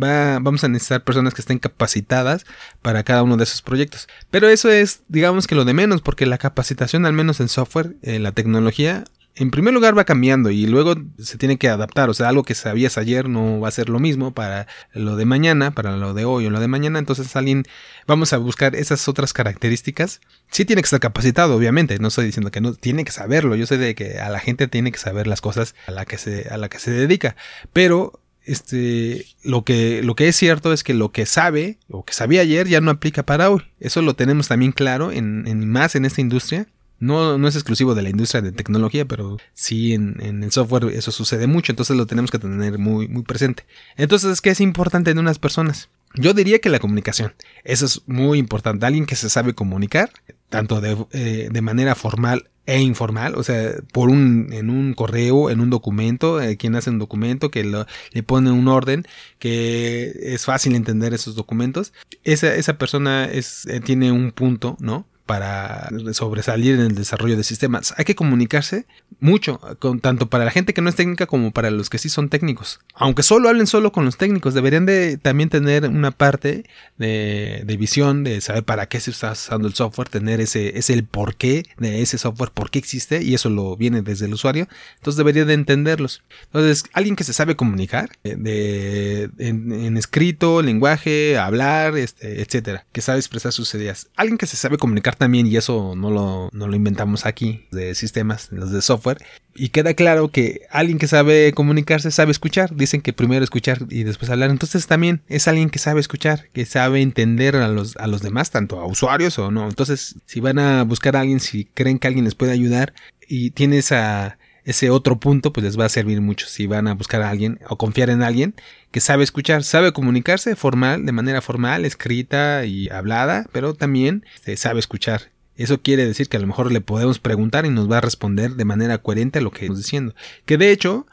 vamos 0.41 0.63
a 0.65 0.69
necesitar 0.69 1.03
personas 1.05 1.35
que 1.35 1.41
estén 1.41 1.59
capacitadas 1.59 2.47
para 2.83 3.03
cada 3.05 3.23
uno 3.23 3.37
de 3.37 3.45
esos 3.45 3.63
proyectos. 3.63 4.09
Pero 4.31 4.49
eso 4.49 4.71
es, 4.71 5.01
digamos 5.09 5.47
que 5.47 5.55
lo 5.55 5.65
de 5.65 5.75
menos, 5.75 6.03
porque 6.03 6.27
la 6.27 6.39
capacitación, 6.39 7.07
al 7.07 7.13
menos 7.13 7.41
en 7.41 7.49
software, 7.49 7.97
en 8.03 8.23
la 8.23 8.33
tecnología, 8.33 9.05
en 9.37 9.51
primer 9.51 9.75
lugar 9.75 9.97
va 9.97 10.05
cambiando 10.05 10.51
y 10.51 10.67
luego 10.67 10.95
se 11.19 11.37
tiene 11.37 11.59
que 11.59 11.69
adaptar. 11.69 12.09
O 12.09 12.15
sea, 12.15 12.31
algo 12.31 12.43
que 12.43 12.55
sabías 12.55 12.97
ayer 12.97 13.29
no 13.29 13.61
va 13.61 13.69
a 13.69 13.71
ser 13.71 13.91
lo 13.91 14.01
mismo 14.01 14.33
para 14.33 14.67
lo 14.93 15.17
de 15.17 15.27
mañana, 15.27 15.73
para 15.73 15.95
lo 15.97 16.15
de 16.15 16.25
hoy 16.25 16.47
o 16.47 16.51
lo 16.51 16.59
de 16.59 16.69
mañana. 16.69 16.99
Entonces 16.99 17.37
alguien, 17.37 17.65
vamos 18.07 18.33
a 18.33 18.39
buscar 18.39 18.75
esas 18.75 19.07
otras 19.09 19.35
características. 19.35 20.23
Sí 20.51 20.65
tiene 20.65 20.81
que 20.81 20.87
estar 20.87 21.01
capacitado, 21.01 21.55
obviamente. 21.55 21.99
No 21.99 22.09
estoy 22.09 22.25
diciendo 22.25 22.51
que 22.51 22.63
no, 22.63 22.73
tiene 22.73 23.05
que 23.05 23.13
saberlo. 23.13 23.55
Yo 23.57 23.67
sé 23.67 23.77
de 23.77 23.95
que 23.95 24.19
a 24.19 24.31
la 24.31 24.41
gente 24.41 24.69
tiene 24.69 24.91
que 24.91 24.99
saber 24.99 25.27
las 25.27 25.43
cosas 25.43 25.75
a 25.87 25.91
la 25.91 26.07
que 26.07 26.17
se, 26.17 26.49
a 26.49 26.57
la 26.57 26.71
que 26.71 26.79
se 26.79 26.91
dedica. 26.91 27.37
Pero 27.75 28.23
este, 28.43 29.27
lo 29.43 29.65
que, 29.65 30.03
lo 30.03 30.17
que 30.17 30.29
es 30.29 30.37
cierto 30.37 30.73
es 30.73 30.83
que 30.83 30.95
lo 30.95 31.13
que 31.13 31.27
sabe, 31.27 31.79
o 31.91 32.07
que 32.07 32.15
sabía 32.15 32.41
ayer, 32.41 32.69
ya 32.69 32.81
no 32.81 32.91
aplica 32.91 33.23
para 33.23 33.51
hoy. 33.51 33.63
Eso 33.81 34.01
lo 34.01 34.15
tenemos 34.15 34.49
también 34.49 34.73
claro 34.73 35.13
en, 35.13 35.47
en 35.47 35.69
más 35.69 35.95
en 35.95 36.07
esta 36.07 36.23
industria. 36.23 36.69
No, 36.99 37.37
no 37.37 37.49
es 37.49 37.55
exclusivo 37.55 37.95
de 37.95 38.03
la 38.03 38.09
industria 38.09 38.41
de 38.41 38.53
tecnología, 38.53 39.05
pero 39.05 39.37
sí 39.53 39.93
en, 39.93 40.17
en, 40.21 40.43
el 40.43 40.53
software 40.53 40.85
eso 40.95 41.13
sucede 41.13 41.47
mucho, 41.47 41.73
entonces 41.73 41.97
lo 41.97 42.07
tenemos 42.07 42.31
que 42.31 42.39
tener 42.39 42.79
muy, 42.79 43.07
muy 43.09 43.23
presente. 43.23 43.65
Entonces, 43.97 44.41
¿qué 44.41 44.51
es 44.51 44.61
importante 44.61 45.11
en 45.11 45.19
unas 45.19 45.39
personas? 45.39 45.91
Yo 46.15 46.33
diría 46.33 46.61
que 46.61 46.71
la 46.71 46.79
comunicación. 46.79 47.35
Eso 47.65 47.85
es 47.85 48.03
muy 48.07 48.39
importante. 48.39 48.87
Alguien 48.87 49.07
que 49.07 49.17
se 49.17 49.29
sabe 49.29 49.55
comunicar, 49.55 50.11
tanto 50.49 50.81
de, 50.81 50.97
eh, 51.13 51.49
de 51.51 51.63
manera 51.63 51.95
formal 51.95 52.49
e 52.65 52.81
informal, 52.81 53.37
o 53.37 53.45
sea, 53.45 53.75
por 53.93 54.09
un, 54.09 54.49
en 54.53 54.71
un 54.71 54.95
correo, 54.95 55.51
en 55.51 55.61
un 55.61 55.71
documento, 55.71 56.41
eh, 56.41 56.57
quien 56.57 56.75
hace 56.75 56.91
un 56.91 56.99
documento, 56.99 57.51
que 57.51 57.63
le 57.65 58.23
pone 58.25 58.51
un 58.51 58.67
orden, 58.67 59.07
que 59.39 60.13
es 60.21 60.45
fácil 60.45 60.75
entender 60.75 61.15
esos 61.15 61.37
documentos, 61.37 61.93
esa, 62.25 62.55
esa 62.55 62.77
persona 62.77 63.27
es, 63.27 63.67
eh, 63.67 63.81
tiene 63.81 64.11
un 64.11 64.33
punto, 64.33 64.77
¿no? 64.81 65.07
Para 65.27 65.91
sobresalir 66.13 66.77
en 66.77 66.83
el 66.83 66.95
desarrollo 66.95 67.37
de 67.37 67.45
sistemas. 67.45 67.93
Hay 67.99 68.05
que 68.05 68.15
comunicarse 68.15 68.87
mucho, 69.19 69.61
con, 69.81 70.01
tanto 70.01 70.29
para 70.29 70.45
la 70.45 70.51
gente 70.53 70.73
que 70.73 70.83
no 70.83 70.89
es 70.89 70.95
técnica 70.95 71.27
como 71.27 71.51
para 71.51 71.71
los 71.71 71.91
que 71.91 71.99
sí 71.99 72.09
son 72.09 72.29
técnicos. 72.29 72.81
Aunque 72.95 73.25
solo 73.25 73.49
hablen 73.49 73.67
solo 73.67 73.91
con 73.91 74.05
los 74.05 74.17
técnicos, 74.17 74.55
deberían 74.55 74.87
de 74.87 75.19
también 75.19 75.49
tener 75.49 75.89
una 75.89 76.13
parte 76.13 76.65
de, 76.97 77.77
visión, 77.79 78.25
de 78.25 78.41
saber 78.41 78.65
para 78.65 78.89
qué 78.89 79.01
se 79.01 79.11
está 79.11 79.33
usando 79.33 79.67
el 79.67 79.75
software, 79.75 80.09
tener 80.09 80.41
ese, 80.41 80.79
ese 80.79 80.93
el 80.93 81.05
porqué 81.05 81.65
de 81.77 82.03
ese 82.03 82.19
software, 82.19 82.53
por 82.53 82.71
qué 82.71 82.79
existe, 82.79 83.23
y 83.23 83.35
eso 83.35 83.51
lo 83.51 83.77
viene 83.77 84.03
desde 84.03 84.27
el 84.27 84.35
usuario. 84.35 84.69
Entonces 84.97 85.17
debería 85.17 85.45
de 85.45 85.55
entenderlos. 85.55 86.23
Entonces, 86.45 86.85
alguien 86.93 87.17
que 87.17 87.25
se 87.25 87.33
sabe 87.33 87.57
comunicar, 87.57 88.11
eh, 88.23 88.37
de, 88.39 89.31
en, 89.39 89.97
escrito, 89.97 90.63
lenguaje, 90.63 91.37
hablar, 91.37 91.97
este, 91.97 92.41
etcétera, 92.43 92.87
que 92.93 93.01
sabe 93.01 93.19
expresar 93.19 93.53
sus 93.53 93.75
ideas. 93.75 94.09
Alguien 94.15 94.39
que 94.39 94.47
se 94.47 94.57
sabe 94.57 94.79
comunicar 94.79 95.16
también, 95.17 95.47
y 95.47 95.57
eso 95.57 95.95
no 95.97 96.11
lo, 96.11 96.49
no 96.53 96.69
lo 96.69 96.77
inventamos 96.77 97.27
aquí, 97.27 97.67
de 97.71 97.95
sistemas, 97.95 98.49
los 98.53 98.71
de 98.71 98.83
software. 98.83 99.19
Y 99.55 99.71
queda 99.71 99.95
claro 99.95 100.29
que 100.29 100.63
alguien 100.71 100.99
que 100.99 101.07
sabe 101.07 101.53
comunicarse 101.53 102.11
sabe 102.11 102.31
escuchar. 102.31 102.75
Dicen 102.77 103.01
que 103.01 103.13
primero 103.13 103.43
escuchar 103.43 103.87
y 103.89 104.05
después 104.05 104.31
hablar. 104.31 104.51
Entonces 104.51 104.87
también 104.87 105.23
es 105.29 105.49
alguien 105.49 105.71
que 105.71 105.79
sabe 105.79 106.01
escuchar, 106.01 106.49
que 106.53 106.67
sabe 106.67 107.01
entender 107.01 107.57
a 107.57 107.69
los, 107.69 107.97
a 107.97 108.07
los 108.07 108.21
demás, 108.21 108.51
tanto 108.51 108.81
a 108.81 108.87
usuarios 108.87 109.39
o 109.39 109.51
no. 109.51 109.69
Entonces, 109.69 110.17
si 110.27 110.41
van 110.41 110.59
a 110.59 110.85
buscar 110.85 111.17
a 111.17 111.21
alguien, 111.21 111.41
si 111.41 111.65
creen 111.65 111.99
que 111.99 112.07
alguien 112.07 112.25
les 112.27 112.35
puede 112.35 112.53
ayudar 112.53 112.93
y 113.29 113.51
tiene 113.51 113.79
esa, 113.79 114.39
ese 114.67 114.91
otro 114.91 115.19
punto, 115.19 115.53
pues 115.53 115.65
les 115.65 115.79
va 115.79 115.85
a 115.85 115.89
servir 115.89 116.21
mucho 116.21 116.49
si 116.49 116.67
van 116.67 116.89
a 116.89 116.95
buscar 116.95 117.23
a 117.23 117.31
alguien 117.31 117.61
o 117.69 117.79
confiar 117.79 118.11
en 118.11 118.23
alguien 118.23 118.55
que 118.91 119.01
sabe 119.01 119.23
escuchar, 119.23 119.63
sabe 119.63 119.93
comunicarse 119.93 120.57
formal, 120.57 121.07
de 121.07 121.13
manera 121.13 121.41
formal, 121.41 121.85
escrita 121.85 122.65
y 122.67 122.89
hablada, 122.89 123.47
pero 123.53 123.75
también 123.75 124.25
este, 124.35 124.57
sabe 124.57 124.81
escuchar. 124.81 125.31
Eso 125.55 125.81
quiere 125.81 126.05
decir 126.05 126.29
que 126.29 126.37
a 126.37 126.41
lo 126.41 126.49
mejor 126.49 126.73
le 126.73 126.81
podemos 126.81 127.21
preguntar 127.21 127.65
y 127.65 127.71
nos 127.71 127.91
va 127.91 127.99
a 127.99 128.03
responder 128.03 128.57
de 128.57 128.65
manera 128.65 128.99
coherente 128.99 129.39
a 129.39 129.43
lo 129.43 129.53
que 129.53 129.61
estamos 129.61 129.79
diciendo. 129.79 130.15
Que 130.45 130.59
de 130.59 130.73
hecho, 130.73 131.07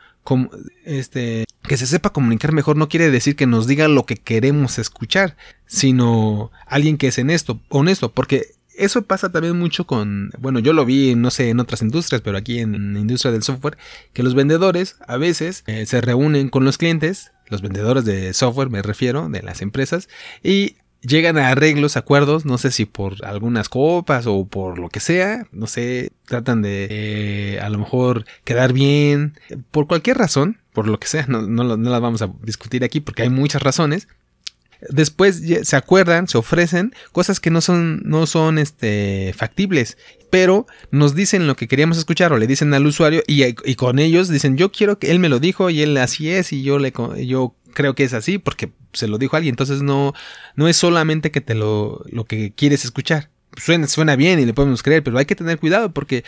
este, 0.83 1.45
que 1.61 1.77
se 1.77 1.85
sepa 1.85 2.11
comunicar 2.11 2.53
mejor 2.53 2.75
no 2.75 2.89
quiere 2.89 3.11
decir 3.11 3.35
que 3.35 3.45
nos 3.45 3.67
diga 3.67 3.87
lo 3.87 4.07
que 4.07 4.15
queremos 4.15 4.79
escuchar, 4.79 5.37
sino 5.67 6.51
alguien 6.65 6.97
que 6.97 7.07
es 7.07 7.19
en 7.19 7.29
esto, 7.29 7.61
honesto, 7.69 8.11
porque 8.11 8.47
eso 8.77 9.03
pasa 9.03 9.31
también 9.31 9.57
mucho 9.57 9.85
con, 9.85 10.31
bueno, 10.39 10.59
yo 10.59 10.73
lo 10.73 10.85
vi, 10.85 11.15
no 11.15 11.31
sé, 11.31 11.49
en 11.49 11.59
otras 11.59 11.81
industrias, 11.81 12.21
pero 12.21 12.37
aquí 12.37 12.59
en 12.59 12.93
la 12.93 12.99
industria 12.99 13.31
del 13.31 13.43
software, 13.43 13.77
que 14.13 14.23
los 14.23 14.35
vendedores 14.35 14.97
a 15.07 15.17
veces 15.17 15.63
eh, 15.67 15.85
se 15.85 16.01
reúnen 16.01 16.49
con 16.49 16.65
los 16.65 16.77
clientes, 16.77 17.31
los 17.47 17.61
vendedores 17.61 18.05
de 18.05 18.33
software 18.33 18.69
me 18.69 18.81
refiero, 18.81 19.29
de 19.29 19.41
las 19.41 19.61
empresas, 19.61 20.09
y 20.43 20.75
llegan 21.01 21.37
a 21.37 21.49
arreglos, 21.49 21.97
acuerdos, 21.97 22.45
no 22.45 22.57
sé 22.57 22.71
si 22.71 22.85
por 22.85 23.25
algunas 23.25 23.69
copas 23.69 24.25
o 24.25 24.45
por 24.45 24.79
lo 24.79 24.89
que 24.89 24.99
sea, 24.99 25.45
no 25.51 25.67
sé, 25.67 26.11
tratan 26.25 26.61
de 26.61 26.87
eh, 26.89 27.59
a 27.59 27.69
lo 27.69 27.77
mejor 27.77 28.25
quedar 28.43 28.73
bien, 28.73 29.37
por 29.71 29.87
cualquier 29.87 30.17
razón, 30.17 30.59
por 30.71 30.87
lo 30.87 30.99
que 30.99 31.07
sea, 31.07 31.25
no, 31.29 31.41
no, 31.41 31.77
no 31.77 31.89
las 31.89 32.01
vamos 32.01 32.21
a 32.21 32.31
discutir 32.41 32.83
aquí 32.83 32.99
porque 32.99 33.23
hay 33.23 33.29
muchas 33.29 33.61
razones, 33.61 34.07
después 34.89 35.41
se 35.63 35.75
acuerdan, 35.75 36.27
se 36.27 36.37
ofrecen 36.37 36.93
cosas 37.11 37.39
que 37.39 37.49
no 37.49 37.61
son, 37.61 38.01
no 38.05 38.25
son 38.25 38.57
este, 38.57 39.33
factibles, 39.35 39.97
pero 40.29 40.65
nos 40.91 41.15
dicen 41.15 41.47
lo 41.47 41.55
que 41.55 41.67
queríamos 41.67 41.97
escuchar 41.97 42.33
o 42.33 42.37
le 42.37 42.47
dicen 42.47 42.73
al 42.73 42.85
usuario 42.85 43.21
y, 43.27 43.75
con 43.75 43.99
ellos 43.99 44.29
dicen 44.29 44.57
yo 44.57 44.71
quiero 44.71 44.97
que 44.97 45.11
él 45.11 45.19
me 45.19 45.29
lo 45.29 45.39
dijo 45.39 45.69
y 45.69 45.81
él 45.81 45.95
así 45.97 46.31
es 46.31 46.53
y 46.53 46.63
yo 46.63 46.79
le 46.79 46.93
yo 47.25 47.55
creo 47.73 47.95
que 47.95 48.03
es 48.03 48.13
así 48.13 48.37
porque 48.37 48.71
se 48.93 49.07
lo 49.07 49.17
dijo 49.17 49.35
alguien, 49.35 49.53
entonces 49.53 49.81
no, 49.81 50.13
no 50.55 50.67
es 50.67 50.77
solamente 50.77 51.31
que 51.31 51.41
te 51.41 51.55
lo, 51.55 52.03
lo 52.09 52.25
que 52.25 52.53
quieres 52.53 52.85
escuchar, 52.85 53.29
suena, 53.57 53.87
suena 53.87 54.15
bien 54.15 54.39
y 54.39 54.45
le 54.45 54.53
podemos 54.53 54.83
creer, 54.83 55.03
pero 55.03 55.17
hay 55.17 55.25
que 55.25 55.35
tener 55.35 55.59
cuidado 55.59 55.93
porque, 55.93 56.23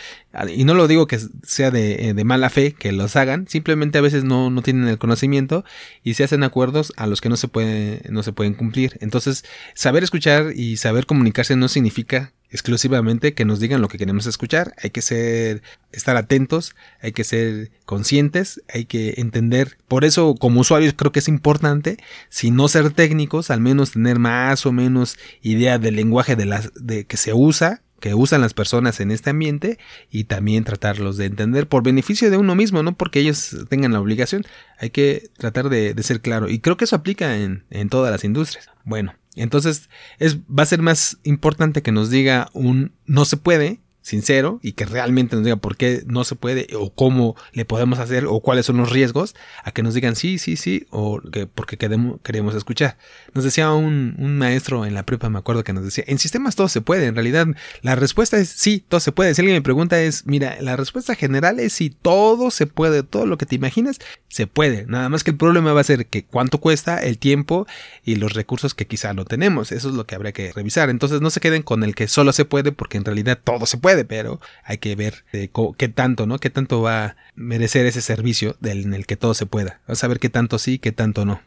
y 0.54 0.64
no 0.64 0.74
lo 0.74 0.88
digo 0.88 1.06
que 1.06 1.18
sea 1.42 1.70
de, 1.70 2.14
de 2.14 2.24
mala 2.24 2.50
fe 2.50 2.72
que 2.72 2.92
los 2.92 3.16
hagan, 3.16 3.46
simplemente 3.48 3.98
a 3.98 4.00
veces 4.00 4.24
no, 4.24 4.50
no, 4.50 4.62
tienen 4.62 4.88
el 4.88 4.98
conocimiento 4.98 5.64
y 6.02 6.14
se 6.14 6.24
hacen 6.24 6.42
acuerdos 6.42 6.92
a 6.96 7.06
los 7.06 7.20
que 7.20 7.28
no 7.28 7.36
se, 7.36 7.48
puede, 7.48 8.02
no 8.08 8.22
se 8.22 8.32
pueden 8.32 8.54
cumplir. 8.54 8.98
Entonces, 9.00 9.44
saber 9.74 10.04
escuchar 10.04 10.52
y 10.54 10.76
saber 10.76 11.06
comunicarse 11.06 11.56
no 11.56 11.68
significa 11.68 12.32
exclusivamente 12.56 13.34
que 13.34 13.44
nos 13.44 13.60
digan 13.60 13.80
lo 13.80 13.88
que 13.88 13.98
queremos 13.98 14.26
escuchar. 14.26 14.74
Hay 14.82 14.90
que 14.90 15.02
ser, 15.02 15.62
estar 15.92 16.16
atentos, 16.16 16.74
hay 17.00 17.12
que 17.12 17.22
ser 17.22 17.70
conscientes, 17.84 18.62
hay 18.72 18.86
que 18.86 19.14
entender. 19.18 19.78
Por 19.86 20.04
eso, 20.04 20.34
como 20.34 20.60
usuarios, 20.60 20.94
creo 20.96 21.12
que 21.12 21.20
es 21.20 21.28
importante, 21.28 21.98
si 22.30 22.50
no 22.50 22.68
ser 22.68 22.90
técnicos, 22.90 23.50
al 23.50 23.60
menos 23.60 23.92
tener 23.92 24.18
más 24.18 24.66
o 24.66 24.72
menos 24.72 25.18
idea 25.42 25.78
del 25.78 25.96
lenguaje 25.96 26.34
de 26.34 26.46
las, 26.46 26.72
de 26.74 27.04
que 27.04 27.16
se 27.16 27.32
usa 27.32 27.82
que 28.00 28.14
usan 28.14 28.42
las 28.42 28.52
personas 28.52 29.00
en 29.00 29.10
este 29.10 29.30
ambiente 29.30 29.78
y 30.10 30.24
también 30.24 30.64
tratarlos 30.64 31.16
de 31.16 31.24
entender 31.24 31.66
por 31.66 31.82
beneficio 31.82 32.30
de 32.30 32.36
uno 32.36 32.54
mismo, 32.54 32.82
no 32.82 32.94
porque 32.94 33.20
ellos 33.20 33.56
tengan 33.70 33.94
la 33.94 34.00
obligación. 34.00 34.44
Hay 34.78 34.90
que 34.90 35.30
tratar 35.38 35.70
de, 35.70 35.94
ser 36.02 36.20
claro. 36.20 36.50
Y 36.50 36.58
creo 36.58 36.76
que 36.76 36.84
eso 36.84 36.94
aplica 36.94 37.38
en, 37.38 37.64
en 37.70 37.88
todas 37.88 38.12
las 38.12 38.22
industrias. 38.22 38.68
Bueno, 38.84 39.14
entonces 39.42 39.88
es, 40.18 40.38
va 40.38 40.62
a 40.62 40.66
ser 40.66 40.82
más 40.82 41.18
importante 41.22 41.82
que 41.82 41.92
nos 41.92 42.10
diga 42.10 42.48
un 42.52 42.92
no 43.06 43.24
se 43.24 43.36
puede 43.36 43.80
sincero 44.06 44.60
y 44.62 44.72
que 44.72 44.84
realmente 44.84 45.34
nos 45.34 45.44
diga 45.44 45.56
por 45.56 45.76
qué 45.76 46.04
no 46.06 46.22
se 46.22 46.36
puede 46.36 46.68
o 46.78 46.90
cómo 46.90 47.34
le 47.52 47.64
podemos 47.64 47.98
hacer 47.98 48.26
o 48.26 48.38
cuáles 48.38 48.64
son 48.64 48.76
los 48.76 48.90
riesgos, 48.90 49.34
a 49.64 49.72
que 49.72 49.82
nos 49.82 49.94
digan 49.94 50.14
sí, 50.14 50.38
sí, 50.38 50.56
sí 50.56 50.86
o 50.90 51.20
que 51.20 51.48
porque 51.48 51.76
queremos, 51.76 52.20
queremos 52.22 52.54
escuchar. 52.54 52.98
Nos 53.34 53.42
decía 53.42 53.72
un, 53.72 54.14
maestro 54.38 54.86
en 54.86 54.94
la 54.94 55.04
prepa, 55.04 55.28
me 55.28 55.40
acuerdo 55.40 55.64
que 55.64 55.72
nos 55.72 55.82
decía, 55.82 56.04
en 56.06 56.18
sistemas 56.20 56.54
todo 56.54 56.68
se 56.68 56.80
puede, 56.82 57.06
en 57.06 57.16
realidad 57.16 57.48
la 57.82 57.96
respuesta 57.96 58.38
es 58.38 58.48
sí, 58.48 58.84
todo 58.88 59.00
se 59.00 59.10
puede. 59.10 59.34
Si 59.34 59.40
alguien 59.40 59.56
me 59.56 59.62
pregunta 59.62 60.00
es, 60.00 60.24
mira, 60.24 60.56
la 60.60 60.76
respuesta 60.76 61.16
general 61.16 61.58
es 61.58 61.72
sí, 61.72 61.90
todo 61.90 62.52
se 62.52 62.68
puede, 62.68 63.02
todo 63.02 63.26
lo 63.26 63.38
que 63.38 63.46
te 63.46 63.56
imaginas 63.56 63.98
se 64.28 64.46
puede. 64.46 64.86
Nada 64.86 65.08
más 65.08 65.24
que 65.24 65.32
el 65.32 65.36
problema 65.36 65.72
va 65.72 65.80
a 65.80 65.84
ser 65.84 66.06
que 66.06 66.24
cuánto 66.24 66.58
cuesta 66.58 67.02
el 67.02 67.18
tiempo 67.18 67.66
y 68.04 68.16
los 68.16 68.34
recursos 68.34 68.74
que 68.74 68.86
quizá 68.86 69.14
no 69.14 69.24
tenemos. 69.24 69.72
Eso 69.72 69.88
es 69.88 69.96
lo 69.96 70.06
que 70.06 70.14
habría 70.14 70.32
que 70.32 70.52
revisar. 70.52 70.90
Entonces 70.90 71.20
no 71.20 71.30
se 71.30 71.40
queden 71.40 71.62
con 71.62 71.82
el 71.82 71.96
que 71.96 72.06
solo 72.06 72.32
se 72.32 72.44
puede 72.44 72.70
porque 72.70 72.98
en 72.98 73.04
realidad 73.04 73.40
todo 73.42 73.66
se 73.66 73.78
puede 73.78 73.95
pero 74.04 74.40
hay 74.64 74.78
que 74.78 74.94
ver 74.94 75.24
eh, 75.32 75.50
qué 75.76 75.88
tanto, 75.88 76.26
¿no? 76.26 76.38
Qué 76.38 76.50
tanto 76.50 76.82
va 76.82 77.04
a 77.04 77.16
merecer 77.34 77.86
ese 77.86 78.02
servicio 78.02 78.56
del, 78.60 78.84
en 78.84 78.94
el 78.94 79.06
que 79.06 79.16
todo 79.16 79.34
se 79.34 79.46
pueda. 79.46 79.80
Vas 79.88 80.02
a 80.04 80.08
ver 80.08 80.18
qué 80.18 80.28
tanto 80.28 80.58
sí, 80.58 80.78
qué 80.78 80.92
tanto 80.92 81.24
no. 81.24 81.40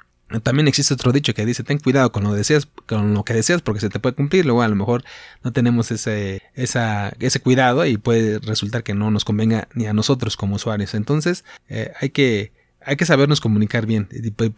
También 0.43 0.67
existe 0.67 0.93
otro 0.93 1.11
dicho 1.11 1.33
que 1.33 1.43
dice, 1.43 1.63
ten 1.63 1.79
cuidado 1.79 2.11
con 2.11 2.23
lo, 2.23 2.33
deseas, 2.33 2.67
con 2.85 3.15
lo 3.15 3.23
que 3.23 3.33
deseas 3.33 3.63
porque 3.63 3.81
se 3.81 3.89
te 3.89 3.99
puede 3.99 4.15
cumplir. 4.15 4.45
Luego 4.45 4.61
a 4.61 4.67
lo 4.67 4.75
mejor 4.75 5.03
no 5.43 5.51
tenemos 5.51 5.89
ese, 5.89 6.43
esa, 6.53 7.13
ese 7.19 7.39
cuidado 7.39 7.83
y 7.85 7.97
puede 7.97 8.37
resultar 8.37 8.83
que 8.83 8.93
no 8.93 9.09
nos 9.09 9.25
convenga 9.25 9.67
ni 9.73 9.87
a 9.87 9.93
nosotros 9.93 10.37
como 10.37 10.57
usuarios. 10.57 10.93
Entonces 10.93 11.45
eh, 11.67 11.93
hay 11.99 12.09
que 12.09 12.51
hay 12.81 12.95
que 12.95 13.05
sabernos 13.05 13.41
comunicar 13.41 13.85
bien. 13.85 14.07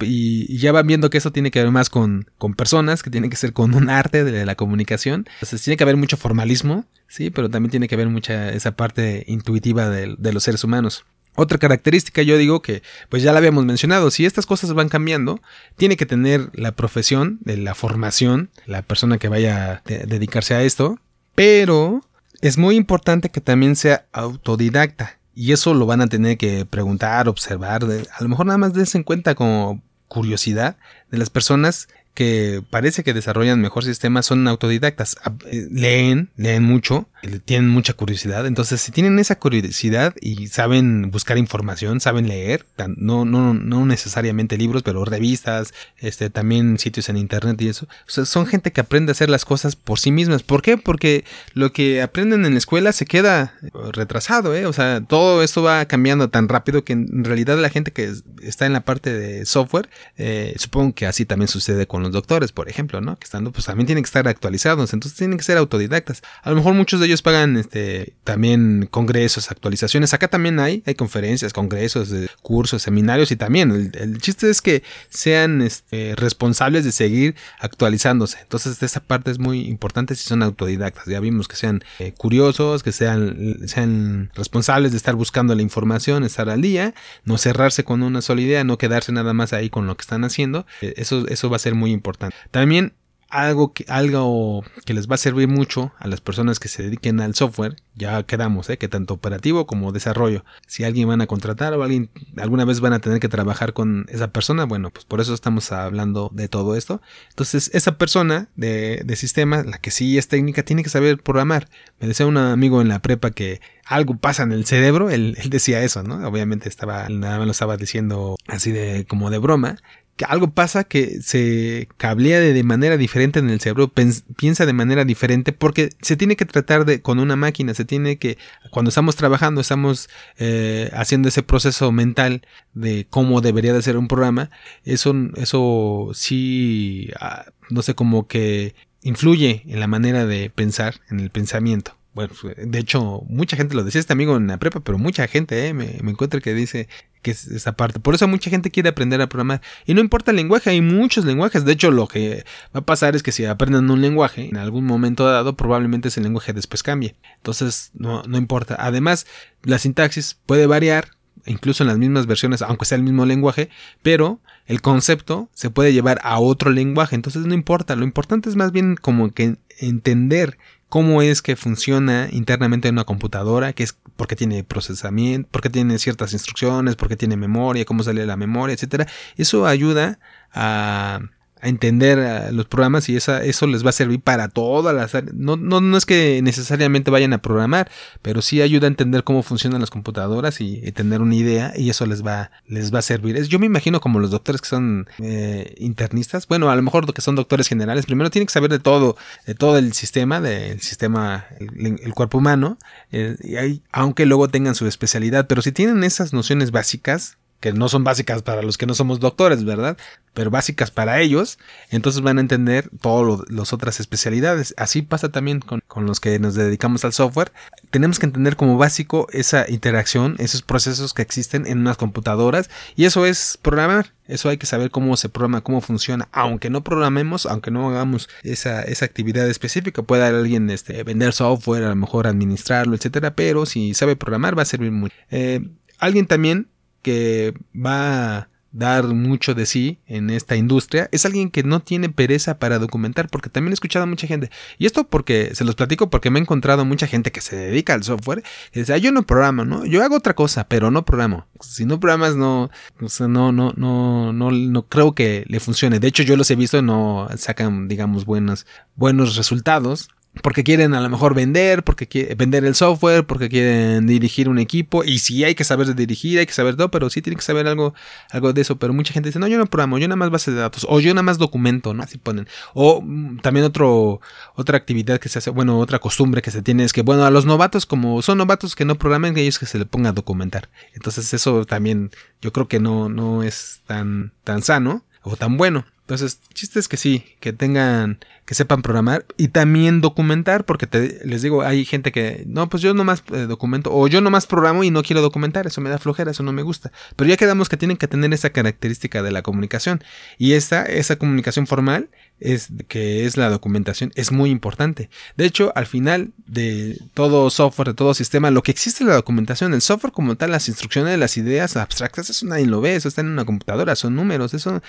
Y, 0.01 0.57
ya 0.57 0.71
van 0.71 0.87
viendo 0.87 1.09
que 1.09 1.17
eso 1.17 1.31
tiene 1.31 1.51
que 1.51 1.61
ver 1.61 1.71
más 1.71 1.89
con, 1.89 2.29
con, 2.37 2.53
personas, 2.53 3.03
que 3.03 3.09
tiene 3.09 3.29
que 3.29 3.35
ser 3.35 3.53
con 3.53 3.73
un 3.73 3.89
arte 3.89 4.23
de 4.23 4.45
la 4.45 4.55
comunicación. 4.55 5.27
Entonces 5.35 5.63
tiene 5.63 5.77
que 5.77 5.83
haber 5.83 5.97
mucho 5.97 6.17
formalismo, 6.17 6.85
sí, 7.07 7.29
pero 7.29 7.49
también 7.49 7.71
tiene 7.71 7.87
que 7.87 7.95
haber 7.95 8.09
mucha 8.09 8.49
esa 8.49 8.71
parte 8.71 9.23
intuitiva 9.27 9.89
de, 9.89 10.15
de 10.17 10.33
los 10.33 10.43
seres 10.43 10.63
humanos. 10.63 11.05
Otra 11.35 11.57
característica, 11.57 12.21
yo 12.23 12.37
digo 12.37 12.61
que, 12.61 12.83
pues 13.07 13.23
ya 13.23 13.31
la 13.31 13.37
habíamos 13.37 13.63
mencionado, 13.63 14.11
si 14.11 14.25
estas 14.25 14.45
cosas 14.45 14.73
van 14.73 14.89
cambiando, 14.89 15.41
tiene 15.77 15.95
que 15.95 16.05
tener 16.05 16.49
la 16.53 16.73
profesión, 16.73 17.39
de 17.41 17.55
la 17.55 17.73
formación, 17.73 18.49
la 18.65 18.81
persona 18.81 19.17
que 19.17 19.29
vaya 19.29 19.71
a 19.71 19.81
dedicarse 19.85 20.55
a 20.55 20.63
esto, 20.63 20.99
pero 21.33 22.01
es 22.41 22.57
muy 22.57 22.75
importante 22.75 23.29
que 23.29 23.39
también 23.39 23.77
sea 23.77 24.05
autodidacta. 24.11 25.20
Y 25.33 25.53
eso 25.53 25.73
lo 25.73 25.85
van 25.85 26.01
a 26.01 26.07
tener 26.07 26.37
que 26.37 26.65
preguntar, 26.65 27.29
observar. 27.29 27.83
a 27.83 28.23
lo 28.23 28.29
mejor 28.29 28.45
nada 28.45 28.57
más 28.57 28.73
dense 28.73 28.97
en 28.97 29.03
cuenta 29.03 29.35
como 29.35 29.81
curiosidad 30.07 30.77
de 31.09 31.17
las 31.17 31.29
personas 31.29 31.87
que 32.13 32.61
parece 32.69 33.03
que 33.03 33.13
desarrollan 33.13 33.61
mejor 33.61 33.85
sistemas 33.85 34.25
son 34.25 34.47
autodidactas. 34.47 35.15
Eh, 35.45 35.67
leen, 35.71 36.29
leen 36.35 36.63
mucho, 36.63 37.07
tienen 37.45 37.69
mucha 37.69 37.93
curiosidad. 37.93 38.45
Entonces, 38.45 38.81
si 38.81 38.91
tienen 38.91 39.19
esa 39.19 39.37
curiosidad 39.37 40.15
y 40.19 40.47
saben 40.47 41.11
buscar 41.11 41.37
información, 41.37 41.99
saben 41.99 42.27
leer, 42.27 42.65
no, 42.97 43.25
no, 43.25 43.53
no 43.53 43.85
necesariamente 43.85 44.57
libros, 44.57 44.83
pero 44.83 45.05
revistas, 45.05 45.73
este, 45.97 46.29
también 46.29 46.79
sitios 46.79 47.09
en 47.09 47.17
internet 47.17 47.61
y 47.61 47.69
eso. 47.69 47.87
son 48.07 48.45
gente 48.47 48.71
que 48.71 48.81
aprende 48.81 49.11
a 49.11 49.13
hacer 49.13 49.29
las 49.29 49.45
cosas 49.45 49.75
por 49.75 49.99
sí 49.99 50.11
mismas. 50.11 50.43
¿Por 50.43 50.61
qué? 50.61 50.77
Porque 50.77 51.25
lo 51.53 51.71
que 51.73 52.01
aprenden 52.01 52.45
en 52.45 52.53
la 52.53 52.57
escuela 52.57 52.91
se 52.91 53.05
queda 53.05 53.53
retrasado, 53.91 54.55
¿eh? 54.55 54.65
O 54.65 54.73
sea, 54.73 55.01
todo 55.01 55.43
esto 55.43 55.61
va 55.61 55.85
cambiando 55.85 56.29
tan 56.29 56.49
rápido 56.49 56.83
que 56.83 56.93
en 56.93 57.23
realidad 57.23 57.57
la 57.57 57.69
gente 57.69 57.91
que 57.91 58.11
está 58.41 58.65
en 58.65 58.73
la 58.73 58.81
parte 58.81 59.13
de 59.13 59.45
software, 59.45 59.89
eh, 60.17 60.55
supongo 60.57 60.95
que 60.95 61.05
así 61.05 61.25
también 61.25 61.47
sucede 61.47 61.87
con 61.87 62.03
los 62.03 62.11
doctores, 62.11 62.51
por 62.51 62.69
ejemplo, 62.69 63.01
¿no? 63.01 63.17
Que 63.19 63.25
estando, 63.25 63.51
pues 63.51 63.65
también 63.65 63.85
tienen 63.85 64.03
que 64.03 64.07
estar 64.07 64.27
actualizados, 64.27 64.93
entonces 64.93 65.17
tienen 65.17 65.37
que 65.37 65.43
ser 65.43 65.57
autodidactas. 65.57 66.21
A 66.41 66.49
lo 66.49 66.55
mejor 66.55 66.73
muchos 66.73 66.99
de 66.99 67.07
ellos 67.07 67.10
pagan 67.21 67.57
este 67.57 68.13
también 68.23 68.87
congresos, 68.89 69.51
actualizaciones. 69.51 70.13
Acá 70.13 70.27
también 70.29 70.59
hay, 70.59 70.83
hay 70.85 70.95
conferencias, 70.95 71.53
congresos, 71.53 72.11
eh, 72.13 72.29
cursos, 72.41 72.81
seminarios 72.81 73.31
y 73.31 73.35
también 73.35 73.91
el, 73.93 74.21
chiste 74.21 74.49
es 74.49 74.61
que 74.61 74.83
sean 75.09 75.61
este, 75.61 76.15
responsables 76.15 76.85
de 76.85 76.91
seguir 76.91 77.35
actualizándose. 77.59 78.39
Entonces, 78.41 78.81
esa 78.81 79.01
parte 79.01 79.31
es 79.31 79.39
muy 79.39 79.67
importante 79.67 80.15
si 80.15 80.27
son 80.27 80.43
autodidactas. 80.43 81.05
Ya 81.07 81.19
vimos 81.19 81.47
que 81.47 81.55
sean 81.55 81.83
eh, 81.99 82.13
curiosos, 82.13 82.83
que 82.83 82.91
sean, 82.91 83.57
sean 83.65 84.31
responsables 84.35 84.91
de 84.91 84.97
estar 84.97 85.15
buscando 85.15 85.55
la 85.55 85.61
información, 85.61 86.23
estar 86.23 86.49
al 86.49 86.61
día, 86.61 86.93
no 87.25 87.37
cerrarse 87.37 87.83
con 87.83 88.03
una 88.03 88.21
sola 88.21 88.41
idea, 88.41 88.63
no 88.63 88.77
quedarse 88.77 89.11
nada 89.11 89.33
más 89.33 89.53
ahí 89.53 89.69
con 89.69 89.87
lo 89.87 89.97
que 89.97 90.01
están 90.01 90.23
haciendo. 90.23 90.65
Eh, 90.81 90.93
eso, 90.97 91.27
eso 91.27 91.49
va 91.49 91.55
a 91.55 91.59
ser 91.59 91.75
muy 91.75 91.91
importante. 91.91 92.35
También 92.51 92.93
algo 93.31 93.73
que, 93.73 93.85
algo 93.87 94.63
que 94.85 94.93
les 94.93 95.09
va 95.09 95.15
a 95.15 95.17
servir 95.17 95.47
mucho 95.47 95.93
a 95.99 96.07
las 96.07 96.21
personas 96.21 96.59
que 96.59 96.67
se 96.67 96.83
dediquen 96.83 97.21
al 97.21 97.33
software, 97.33 97.77
ya 97.95 98.23
quedamos, 98.23 98.69
¿eh? 98.69 98.77
que 98.77 98.87
tanto 98.87 99.13
operativo 99.13 99.65
como 99.65 99.91
desarrollo, 99.91 100.43
si 100.67 100.83
alguien 100.83 101.07
van 101.07 101.21
a 101.21 101.27
contratar 101.27 101.73
o 101.73 101.83
alguien 101.83 102.09
alguna 102.37 102.65
vez 102.65 102.81
van 102.81 102.93
a 102.93 102.99
tener 102.99 103.19
que 103.19 103.29
trabajar 103.29 103.73
con 103.73 104.05
esa 104.09 104.31
persona, 104.31 104.65
bueno, 104.65 104.91
pues 104.91 105.05
por 105.05 105.21
eso 105.21 105.33
estamos 105.33 105.71
hablando 105.71 106.29
de 106.33 106.49
todo 106.49 106.75
esto. 106.75 107.01
Entonces, 107.29 107.71
esa 107.73 107.97
persona 107.97 108.49
de, 108.55 109.01
de 109.05 109.15
sistema, 109.15 109.63
la 109.63 109.77
que 109.77 109.91
sí 109.91 110.17
es 110.17 110.27
técnica, 110.27 110.63
tiene 110.63 110.83
que 110.83 110.89
saber 110.89 111.21
programar. 111.21 111.69
Me 111.99 112.07
decía 112.07 112.27
un 112.27 112.37
amigo 112.37 112.81
en 112.81 112.89
la 112.89 113.01
prepa 113.01 113.31
que 113.31 113.61
algo 113.85 114.17
pasa 114.17 114.43
en 114.43 114.51
el 114.51 114.65
cerebro, 114.65 115.09
él, 115.09 115.35
él 115.41 115.49
decía 115.49 115.83
eso, 115.83 116.01
¿no? 116.03 116.27
Obviamente 116.27 116.69
estaba, 116.69 117.09
nada 117.09 117.37
más 117.37 117.45
lo 117.45 117.51
estaba 117.51 117.77
diciendo 117.77 118.37
así 118.47 118.71
de 118.71 119.05
como 119.05 119.29
de 119.29 119.37
broma, 119.37 119.77
algo 120.27 120.51
pasa 120.51 120.83
que 120.83 121.21
se 121.21 121.87
cablea 121.97 122.39
de, 122.39 122.63
manera 122.63 122.97
diferente 122.97 123.39
en 123.39 123.49
el 123.49 123.59
cerebro, 123.59 123.91
piensa 124.37 124.65
de 124.65 124.73
manera 124.73 125.05
diferente 125.05 125.51
porque 125.51 125.89
se 126.01 126.15
tiene 126.15 126.35
que 126.35 126.45
tratar 126.45 126.85
de 126.85 127.01
con 127.01 127.19
una 127.19 127.35
máquina, 127.35 127.73
se 127.73 127.85
tiene 127.85 128.17
que, 128.17 128.37
cuando 128.69 128.89
estamos 128.89 129.15
trabajando, 129.15 129.61
estamos 129.61 130.09
eh, 130.37 130.89
haciendo 130.93 131.27
ese 131.27 131.43
proceso 131.43 131.91
mental 131.91 132.41
de 132.73 133.07
cómo 133.09 133.41
debería 133.41 133.73
de 133.73 133.81
ser 133.81 133.97
un 133.97 134.07
programa, 134.07 134.51
eso, 134.83 135.13
eso 135.35 136.11
sí, 136.13 137.09
ah, 137.19 137.45
no 137.69 137.81
sé, 137.81 137.95
como 137.95 138.27
que 138.27 138.75
influye 139.01 139.63
en 139.67 139.79
la 139.79 139.87
manera 139.87 140.25
de 140.25 140.49
pensar, 140.49 141.01
en 141.09 141.19
el 141.19 141.29
pensamiento. 141.29 141.97
Bueno, 142.13 142.33
de 142.57 142.79
hecho, 142.79 143.23
mucha 143.29 143.55
gente 143.55 143.73
lo 143.73 143.85
decía 143.85 144.01
este 144.01 144.11
amigo 144.11 144.35
en 144.35 144.47
la 144.47 144.57
prepa, 144.57 144.81
pero 144.81 144.97
mucha 144.97 145.27
gente 145.27 145.67
eh, 145.67 145.73
me, 145.73 145.97
me 146.03 146.11
encuentra 146.11 146.41
que 146.41 146.53
dice 146.53 146.89
que 147.21 147.31
es 147.31 147.47
esa 147.47 147.73
parte. 147.73 147.99
Por 147.99 148.15
eso 148.15 148.27
mucha 148.27 148.49
gente 148.49 148.71
quiere 148.71 148.89
aprender 148.89 149.21
a 149.21 149.27
programar. 149.27 149.61
Y 149.85 149.93
no 149.93 150.01
importa 150.01 150.31
el 150.31 150.37
lenguaje, 150.37 150.69
hay 150.69 150.81
muchos 150.81 151.25
lenguajes. 151.25 151.65
De 151.65 151.71
hecho, 151.71 151.91
lo 151.91 152.07
que 152.07 152.45
va 152.75 152.81
a 152.81 152.85
pasar 152.85 153.15
es 153.15 153.23
que 153.23 153.31
si 153.31 153.45
aprenden 153.45 153.89
un 153.89 154.01
lenguaje, 154.01 154.49
en 154.49 154.57
algún 154.57 154.85
momento 154.85 155.25
dado, 155.25 155.55
probablemente 155.55 156.09
ese 156.09 156.21
lenguaje 156.21 156.53
después 156.53 156.83
cambie. 156.83 157.15
Entonces, 157.37 157.91
no, 157.93 158.23
no 158.23 158.37
importa. 158.37 158.75
Además, 158.79 159.27
la 159.63 159.79
sintaxis 159.79 160.39
puede 160.45 160.65
variar, 160.65 161.09
incluso 161.45 161.83
en 161.83 161.87
las 161.87 161.97
mismas 161.97 162.25
versiones, 162.25 162.61
aunque 162.61 162.85
sea 162.85 162.97
el 162.97 163.03
mismo 163.03 163.25
lenguaje, 163.25 163.69
pero 164.01 164.39
el 164.65 164.81
concepto 164.81 165.49
se 165.53 165.69
puede 165.69 165.93
llevar 165.93 166.19
a 166.23 166.39
otro 166.39 166.71
lenguaje. 166.71 167.15
Entonces, 167.15 167.45
no 167.45 167.53
importa. 167.53 167.95
Lo 167.95 168.03
importante 168.03 168.49
es 168.49 168.55
más 168.55 168.71
bien 168.71 168.95
como 168.95 169.31
que 169.31 169.57
entender 169.79 170.57
cómo 170.91 171.21
es 171.21 171.41
que 171.41 171.55
funciona 171.55 172.27
internamente 172.33 172.89
en 172.89 172.95
una 172.95 173.05
computadora, 173.05 173.71
que 173.71 173.83
es 173.83 173.95
porque 174.17 174.35
tiene 174.35 174.65
procesamiento, 174.65 175.47
porque 175.49 175.69
tiene 175.69 175.97
ciertas 175.99 176.33
instrucciones, 176.33 176.97
porque 176.97 177.15
tiene 177.15 177.37
memoria, 177.37 177.85
cómo 177.85 178.03
sale 178.03 178.25
la 178.25 178.35
memoria, 178.35 178.73
etcétera. 178.73 179.07
Eso 179.37 179.65
ayuda 179.65 180.19
a 180.53 181.21
a 181.61 181.69
entender 181.69 182.51
los 182.53 182.65
programas 182.65 183.07
y 183.07 183.15
esa, 183.15 183.43
eso 183.43 183.67
les 183.67 183.85
va 183.85 183.89
a 183.89 183.93
servir 183.93 184.19
para 184.19 184.49
todas 184.49 184.95
las 184.95 185.13
áreas. 185.13 185.33
No, 185.35 185.57
no, 185.57 185.79
no 185.79 185.97
es 185.97 186.05
que 186.05 186.41
necesariamente 186.41 187.11
vayan 187.11 187.33
a 187.33 187.41
programar, 187.41 187.89
pero 188.21 188.41
sí 188.41 188.61
ayuda 188.61 188.87
a 188.87 188.89
entender 188.89 189.23
cómo 189.23 189.43
funcionan 189.43 189.79
las 189.79 189.89
computadoras 189.89 190.59
y, 190.61 190.91
tener 190.91 191.21
una 191.21 191.35
idea 191.35 191.73
y 191.77 191.89
eso 191.89 192.05
les 192.05 192.25
va, 192.25 192.51
les 192.67 192.93
va 192.93 192.99
a 192.99 193.01
servir. 193.01 193.41
Yo 193.43 193.59
me 193.59 193.65
imagino 193.65 194.01
como 194.01 194.19
los 194.19 194.31
doctores 194.31 194.61
que 194.61 194.67
son 194.67 195.07
eh, 195.19 195.73
internistas, 195.77 196.47
bueno, 196.47 196.69
a 196.69 196.75
lo 196.75 196.81
mejor 196.81 197.11
que 197.13 197.21
son 197.21 197.35
doctores 197.35 197.67
generales, 197.67 198.05
primero 198.05 198.29
tienen 198.29 198.47
que 198.47 198.53
saber 198.53 198.69
de 198.69 198.79
todo, 198.79 199.15
de 199.45 199.55
todo 199.55 199.77
el 199.77 199.93
sistema, 199.93 200.41
del 200.41 200.81
sistema, 200.81 201.45
el, 201.59 202.13
cuerpo 202.13 202.39
humano, 202.39 202.77
eh, 203.11 203.37
y 203.43 203.81
aunque 203.91 204.25
luego 204.25 204.49
tengan 204.49 204.75
su 204.75 204.85
especialidad, 204.87 205.47
pero 205.47 205.61
si 205.61 205.71
tienen 205.71 206.03
esas 206.03 206.33
nociones 206.33 206.71
básicas, 206.71 207.37
que 207.61 207.71
no 207.71 207.87
son 207.87 208.03
básicas 208.03 208.41
para 208.41 208.63
los 208.63 208.77
que 208.77 208.87
no 208.87 208.95
somos 208.95 209.19
doctores, 209.19 209.63
¿verdad? 209.63 209.95
Pero 210.33 210.49
básicas 210.49 210.91
para 210.91 211.21
ellos, 211.21 211.59
entonces 211.91 212.21
van 212.21 212.39
a 212.39 212.41
entender 212.41 212.89
todas 212.99 213.49
las 213.49 213.71
otras 213.71 213.99
especialidades. 213.99 214.73
Así 214.77 215.03
pasa 215.03 215.29
también 215.29 215.59
con, 215.59 215.81
los 216.05 216.19
que 216.19 216.39
nos 216.39 216.55
dedicamos 216.55 217.05
al 217.05 217.13
software. 217.13 217.51
Tenemos 217.91 218.17
que 218.17 218.25
entender 218.25 218.55
como 218.55 218.77
básico 218.77 219.27
esa 219.31 219.69
interacción, 219.69 220.35
esos 220.39 220.63
procesos 220.63 221.13
que 221.13 221.21
existen 221.21 221.67
en 221.67 221.79
unas 221.79 221.97
computadoras, 221.97 222.69
y 222.95 223.05
eso 223.05 223.25
es 223.25 223.59
programar. 223.61 224.13
Eso 224.27 224.49
hay 224.49 224.57
que 224.57 224.65
saber 224.65 224.91
cómo 224.91 225.15
se 225.17 225.29
programa, 225.29 225.61
cómo 225.61 225.81
funciona. 225.81 226.29
Aunque 226.31 226.69
no 226.69 226.83
programemos, 226.83 227.45
aunque 227.45 227.69
no 227.69 227.89
hagamos 227.89 228.29
esa, 228.43 228.81
esa 228.81 229.05
actividad 229.05 229.47
específica, 229.47 230.01
puede 230.03 230.23
alguien 230.23 230.69
este, 230.69 231.03
vender 231.03 231.33
software, 231.33 231.83
a 231.83 231.89
lo 231.89 231.95
mejor 231.95 232.25
administrarlo, 232.27 232.95
etcétera. 232.95 233.35
Pero 233.35 233.65
si 233.65 233.93
sabe 233.93 234.15
programar, 234.15 234.57
va 234.57 234.63
a 234.63 234.65
servir 234.65 234.91
mucho. 234.91 235.13
Eh, 235.29 235.69
alguien 235.99 236.25
también 236.25 236.70
que 237.01 237.53
va 237.75 238.37
a 238.37 238.47
dar 238.71 239.07
mucho 239.07 239.53
de 239.53 239.65
sí 239.65 239.99
en 240.07 240.29
esta 240.29 240.55
industria 240.55 241.09
es 241.11 241.25
alguien 241.25 241.49
que 241.49 241.63
no 241.63 241.81
tiene 241.81 242.09
pereza 242.09 242.57
para 242.57 242.79
documentar 242.79 243.29
porque 243.29 243.49
también 243.49 243.71
he 243.71 243.73
escuchado 243.73 244.03
a 244.03 244.07
mucha 244.07 244.27
gente. 244.27 244.49
Y 244.77 244.85
esto 244.85 245.07
porque 245.07 245.51
se 245.55 245.65
los 245.65 245.75
platico 245.75 246.09
porque 246.09 246.29
me 246.29 246.39
he 246.39 246.41
encontrado 246.41 246.85
mucha 246.85 247.07
gente 247.07 247.31
que 247.31 247.41
se 247.41 247.55
dedica 247.55 247.93
al 247.93 248.03
software 248.03 248.43
y 248.73 248.79
dice 248.79 248.93
ah, 248.93 248.97
yo 248.97 249.11
no 249.11 249.23
programo 249.23 249.65
no 249.65 249.85
yo 249.85 250.03
hago 250.03 250.15
otra 250.15 250.35
cosa 250.35 250.67
pero 250.67 250.91
no 250.91 251.05
programo. 251.05 251.47
Si 251.59 251.85
no 251.85 251.99
programas 251.99 252.35
no 252.35 252.71
no 252.99 253.51
no 253.51 253.73
no 253.75 254.33
no 254.33 254.51
no 254.51 254.87
creo 254.87 255.13
que 255.13 255.43
le 255.47 255.59
funcione 255.59 255.99
de 255.99 256.07
hecho 256.07 256.23
yo 256.23 256.37
los 256.37 256.49
he 256.49 256.55
visto 256.55 256.81
no 256.81 257.27
sacan 257.35 257.87
digamos 257.87 258.25
buenos 258.25 258.65
buenos 258.95 259.35
resultados 259.35 260.09
porque 260.41 260.63
quieren 260.63 260.93
a 260.93 261.01
lo 261.01 261.09
mejor 261.09 261.35
vender, 261.35 261.83
porque 261.83 262.07
quieren 262.07 262.37
vender 262.37 262.63
el 262.63 262.73
software, 262.73 263.25
porque 263.25 263.49
quieren 263.49 264.07
dirigir 264.07 264.47
un 264.47 264.59
equipo. 264.59 265.03
Y 265.03 265.19
sí 265.19 265.43
hay 265.43 265.55
que 265.55 265.65
saber 265.65 265.87
de 265.87 265.93
dirigir, 265.93 266.39
hay 266.39 266.45
que 266.45 266.53
saber 266.53 266.77
todo, 266.77 266.89
pero 266.89 267.09
sí 267.09 267.21
tiene 267.21 267.35
que 267.35 267.41
saber 267.41 267.67
algo, 267.67 267.93
algo 268.29 268.53
de 268.53 268.61
eso. 268.61 268.77
Pero 268.77 268.93
mucha 268.93 269.13
gente 269.13 269.27
dice, 269.27 269.39
no, 269.39 269.47
yo 269.47 269.57
no 269.57 269.65
programo, 269.65 269.97
yo 269.97 270.07
nada 270.07 270.15
más 270.15 270.29
base 270.29 270.51
de 270.51 270.57
datos, 270.57 270.85
o 270.89 271.01
yo 271.01 271.13
nada 271.13 271.23
más 271.23 271.37
documento, 271.37 271.93
¿no? 271.93 272.01
Así 272.01 272.17
ponen. 272.17 272.47
O 272.73 273.01
mm, 273.01 273.39
también 273.39 273.65
otro, 273.65 274.21
otra 274.55 274.77
actividad 274.77 275.19
que 275.19 275.27
se 275.27 275.39
hace, 275.39 275.49
bueno, 275.49 275.77
otra 275.79 275.99
costumbre 275.99 276.41
que 276.41 276.51
se 276.51 276.61
tiene 276.61 276.85
es 276.85 276.93
que, 276.93 277.01
bueno, 277.01 277.25
a 277.25 277.29
los 277.29 277.45
novatos, 277.45 277.85
como 277.85 278.21
son 278.21 278.37
novatos 278.37 278.75
que 278.75 278.85
no 278.85 278.95
programen, 278.95 279.37
ellos 279.37 279.59
que 279.59 279.65
se 279.65 279.79
le 279.79 279.85
ponga 279.85 280.09
a 280.09 280.13
documentar. 280.13 280.69
Entonces 280.93 281.33
eso 281.33 281.65
también 281.65 282.09
yo 282.41 282.53
creo 282.53 282.69
que 282.69 282.79
no, 282.79 283.09
no 283.09 283.43
es 283.43 283.81
tan, 283.85 284.31
tan 284.45 284.61
sano 284.61 285.03
o 285.23 285.35
tan 285.35 285.57
bueno. 285.57 285.85
Entonces, 286.11 286.41
chistes 286.53 286.89
que 286.89 286.97
sí, 286.97 287.23
que 287.39 287.53
tengan, 287.53 288.19
que 288.51 288.55
sepan 288.55 288.81
programar 288.81 289.23
y 289.37 289.47
también 289.47 290.01
documentar, 290.01 290.65
porque 290.65 290.85
te, 290.85 291.21
les 291.23 291.41
digo, 291.41 291.61
hay 291.61 291.85
gente 291.85 292.11
que, 292.11 292.43
no, 292.47 292.67
pues 292.67 292.83
yo 292.83 292.93
nomás 292.93 293.23
eh, 293.31 293.45
documento, 293.47 293.89
o 293.93 294.09
yo 294.09 294.19
nomás 294.19 294.45
programo 294.45 294.83
y 294.83 294.91
no 294.91 295.03
quiero 295.03 295.21
documentar, 295.21 295.67
eso 295.67 295.79
me 295.79 295.89
da 295.89 295.97
flojera, 295.97 296.31
eso 296.31 296.43
no 296.43 296.51
me 296.51 296.61
gusta. 296.61 296.91
Pero 297.15 297.29
ya 297.29 297.37
quedamos 297.37 297.69
que 297.69 297.77
tienen 297.77 297.95
que 297.95 298.09
tener 298.09 298.33
esa 298.33 298.49
característica 298.49 299.23
de 299.23 299.31
la 299.31 299.41
comunicación. 299.41 300.03
Y 300.37 300.51
esta, 300.51 300.83
esa 300.83 301.15
comunicación 301.15 301.65
formal, 301.65 302.09
es 302.41 302.69
que 302.89 303.25
es 303.25 303.37
la 303.37 303.49
documentación, 303.49 304.11
es 304.15 304.33
muy 304.33 304.49
importante. 304.49 305.09
De 305.37 305.45
hecho, 305.45 305.71
al 305.75 305.85
final 305.85 306.31
de 306.47 306.99
todo 307.13 307.49
software, 307.51 307.89
de 307.89 307.93
todo 307.93 308.13
sistema, 308.13 308.51
lo 308.51 308.63
que 308.63 308.71
existe 308.71 309.03
es 309.03 309.07
la 309.07 309.15
documentación. 309.15 309.73
El 309.73 309.81
software 309.81 310.11
como 310.11 310.35
tal, 310.35 310.51
las 310.51 310.67
instrucciones, 310.67 311.17
las 311.17 311.37
ideas 311.37 311.77
abstractas, 311.77 312.29
eso 312.29 312.45
nadie 312.47 312.65
lo 312.65 312.81
ve, 312.81 312.95
eso 312.95 313.07
está 313.07 313.21
en 313.21 313.27
una 313.27 313.45
computadora, 313.45 313.95
son 313.95 314.15
números, 314.15 314.53
eso 314.53 314.81